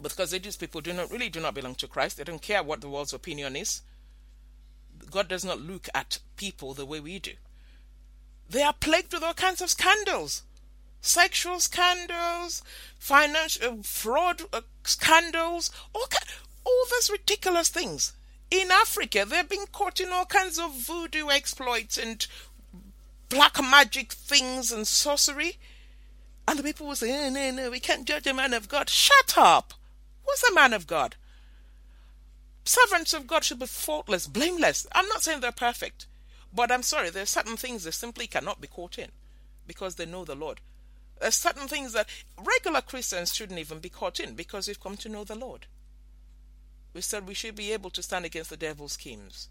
because 0.00 0.32
these 0.32 0.56
people 0.56 0.80
do 0.80 0.92
not 0.92 1.12
really 1.12 1.28
do 1.28 1.40
not 1.40 1.54
belong 1.54 1.76
to 1.76 1.86
Christ. 1.86 2.16
They 2.16 2.24
don't 2.24 2.42
care 2.42 2.64
what 2.64 2.80
the 2.80 2.88
world's 2.88 3.12
opinion 3.12 3.54
is. 3.54 3.82
God 5.10 5.28
does 5.28 5.44
not 5.44 5.60
look 5.60 5.88
at 5.94 6.18
people 6.36 6.74
the 6.74 6.86
way 6.86 6.98
we 6.98 7.20
do. 7.20 7.34
They 8.50 8.62
are 8.62 8.72
plagued 8.72 9.12
with 9.12 9.22
all 9.22 9.34
kinds 9.34 9.62
of 9.62 9.70
scandals. 9.70 10.42
sexual 11.02 11.58
scandals, 11.60 12.62
financial 12.98 13.80
uh, 13.80 13.82
fraud 13.82 14.42
uh, 14.52 14.62
scandals, 14.84 15.70
all, 15.92 16.06
all 16.64 16.84
these 16.90 17.10
ridiculous 17.10 17.68
things. 17.68 18.12
In 18.52 18.70
Africa, 18.70 19.24
they've 19.26 19.48
been 19.48 19.64
caught 19.72 19.98
in 19.98 20.10
all 20.12 20.26
kinds 20.26 20.58
of 20.58 20.74
voodoo 20.74 21.30
exploits 21.30 21.96
and 21.96 22.26
black 23.30 23.58
magic 23.62 24.12
things 24.12 24.70
and 24.70 24.86
sorcery. 24.86 25.56
And 26.46 26.58
the 26.58 26.62
people 26.62 26.86
will 26.86 26.94
say, 26.94 27.30
no, 27.30 27.30
no, 27.30 27.50
no, 27.50 27.70
we 27.70 27.80
can't 27.80 28.06
judge 28.06 28.26
a 28.26 28.34
man 28.34 28.52
of 28.52 28.68
God. 28.68 28.90
Shut 28.90 29.38
up! 29.38 29.72
Who's 30.26 30.42
a 30.42 30.54
man 30.54 30.74
of 30.74 30.86
God? 30.86 31.16
Servants 32.62 33.14
of 33.14 33.26
God 33.26 33.42
should 33.42 33.58
be 33.58 33.64
faultless, 33.64 34.26
blameless. 34.26 34.86
I'm 34.92 35.08
not 35.08 35.22
saying 35.22 35.40
they're 35.40 35.50
perfect, 35.50 36.04
but 36.54 36.70
I'm 36.70 36.82
sorry, 36.82 37.08
there 37.08 37.22
are 37.22 37.26
certain 37.26 37.56
things 37.56 37.84
they 37.84 37.90
simply 37.90 38.26
cannot 38.26 38.60
be 38.60 38.68
caught 38.68 38.98
in 38.98 39.12
because 39.66 39.94
they 39.94 40.04
know 40.04 40.26
the 40.26 40.34
Lord. 40.34 40.60
There's 41.18 41.36
certain 41.36 41.68
things 41.68 41.94
that 41.94 42.10
regular 42.36 42.82
Christians 42.82 43.34
shouldn't 43.34 43.60
even 43.60 43.78
be 43.78 43.88
caught 43.88 44.20
in 44.20 44.34
because 44.34 44.68
we've 44.68 44.78
come 44.78 44.98
to 44.98 45.08
know 45.08 45.24
the 45.24 45.36
Lord. 45.36 45.68
We 46.92 47.00
said 47.00 47.26
we 47.26 47.34
should 47.34 47.54
be 47.54 47.72
able 47.72 47.90
to 47.90 48.02
stand 48.02 48.24
against 48.24 48.50
the 48.50 48.56
devil's 48.56 48.92
schemes. 48.92 49.48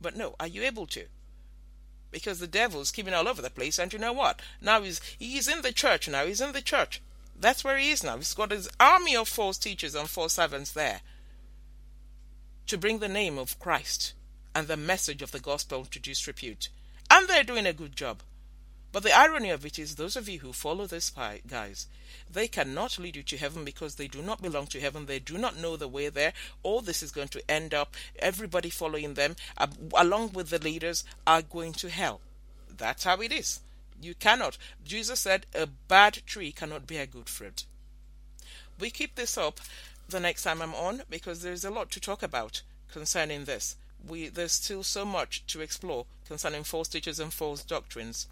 But 0.00 0.16
no, 0.16 0.34
are 0.40 0.46
you 0.46 0.62
able 0.62 0.86
to? 0.88 1.06
Because 2.10 2.40
the 2.40 2.46
devil's 2.46 2.88
scheming 2.88 3.14
all 3.14 3.28
over 3.28 3.40
the 3.40 3.50
place, 3.50 3.78
and 3.78 3.92
you 3.92 3.98
know 3.98 4.12
what? 4.12 4.40
Now 4.60 4.82
he's 4.82 5.00
he's 5.18 5.48
in 5.48 5.62
the 5.62 5.72
church 5.72 6.08
now, 6.08 6.26
he's 6.26 6.40
in 6.40 6.52
the 6.52 6.60
church. 6.60 7.00
That's 7.38 7.64
where 7.64 7.78
he 7.78 7.90
is 7.90 8.04
now. 8.04 8.16
He's 8.16 8.34
got 8.34 8.50
his 8.50 8.68
army 8.78 9.16
of 9.16 9.28
false 9.28 9.58
teachers 9.58 9.94
and 9.94 10.08
false 10.08 10.34
servants 10.34 10.72
there 10.72 11.00
to 12.66 12.78
bring 12.78 12.98
the 12.98 13.08
name 13.08 13.38
of 13.38 13.58
Christ 13.58 14.14
and 14.54 14.68
the 14.68 14.76
message 14.76 15.22
of 15.22 15.32
the 15.32 15.40
gospel 15.40 15.84
to 15.86 15.98
disrepute. 15.98 16.68
And 17.10 17.28
they're 17.28 17.44
doing 17.44 17.66
a 17.66 17.72
good 17.72 17.96
job. 17.96 18.22
But 18.92 19.02
the 19.02 19.18
irony 19.18 19.48
of 19.48 19.64
it 19.64 19.78
is, 19.78 19.94
those 19.94 20.16
of 20.16 20.28
you 20.28 20.40
who 20.40 20.52
follow 20.52 20.86
these 20.86 21.10
guys, 21.10 21.86
they 22.30 22.46
cannot 22.46 22.98
lead 22.98 23.16
you 23.16 23.22
to 23.22 23.38
heaven 23.38 23.64
because 23.64 23.94
they 23.94 24.06
do 24.06 24.20
not 24.20 24.42
belong 24.42 24.66
to 24.66 24.80
heaven. 24.80 25.06
They 25.06 25.18
do 25.18 25.38
not 25.38 25.58
know 25.58 25.76
the 25.76 25.88
way 25.88 26.10
there. 26.10 26.34
All 26.62 26.82
this 26.82 27.02
is 27.02 27.10
going 27.10 27.28
to 27.28 27.50
end 27.50 27.72
up, 27.72 27.96
everybody 28.18 28.68
following 28.68 29.14
them, 29.14 29.36
uh, 29.56 29.68
along 29.96 30.32
with 30.32 30.50
the 30.50 30.58
leaders, 30.58 31.04
are 31.26 31.40
going 31.40 31.72
to 31.74 31.88
hell. 31.88 32.20
That's 32.68 33.04
how 33.04 33.20
it 33.22 33.32
is. 33.32 33.60
You 34.00 34.14
cannot. 34.14 34.58
Jesus 34.84 35.20
said, 35.20 35.46
a 35.54 35.66
bad 35.66 36.18
tree 36.26 36.52
cannot 36.52 36.86
bear 36.86 37.06
good 37.06 37.28
fruit. 37.28 37.64
We 38.78 38.90
keep 38.90 39.14
this 39.14 39.38
up 39.38 39.60
the 40.08 40.20
next 40.20 40.42
time 40.42 40.60
I'm 40.60 40.74
on 40.74 41.02
because 41.08 41.42
there's 41.42 41.64
a 41.64 41.70
lot 41.70 41.90
to 41.92 42.00
talk 42.00 42.22
about 42.22 42.62
concerning 42.90 43.44
this. 43.44 43.76
We, 44.06 44.28
there's 44.28 44.52
still 44.52 44.82
so 44.82 45.04
much 45.04 45.46
to 45.46 45.60
explore 45.60 46.06
concerning 46.26 46.64
false 46.64 46.88
teachers 46.88 47.20
and 47.20 47.32
false 47.32 47.62
doctrines. 47.62 48.26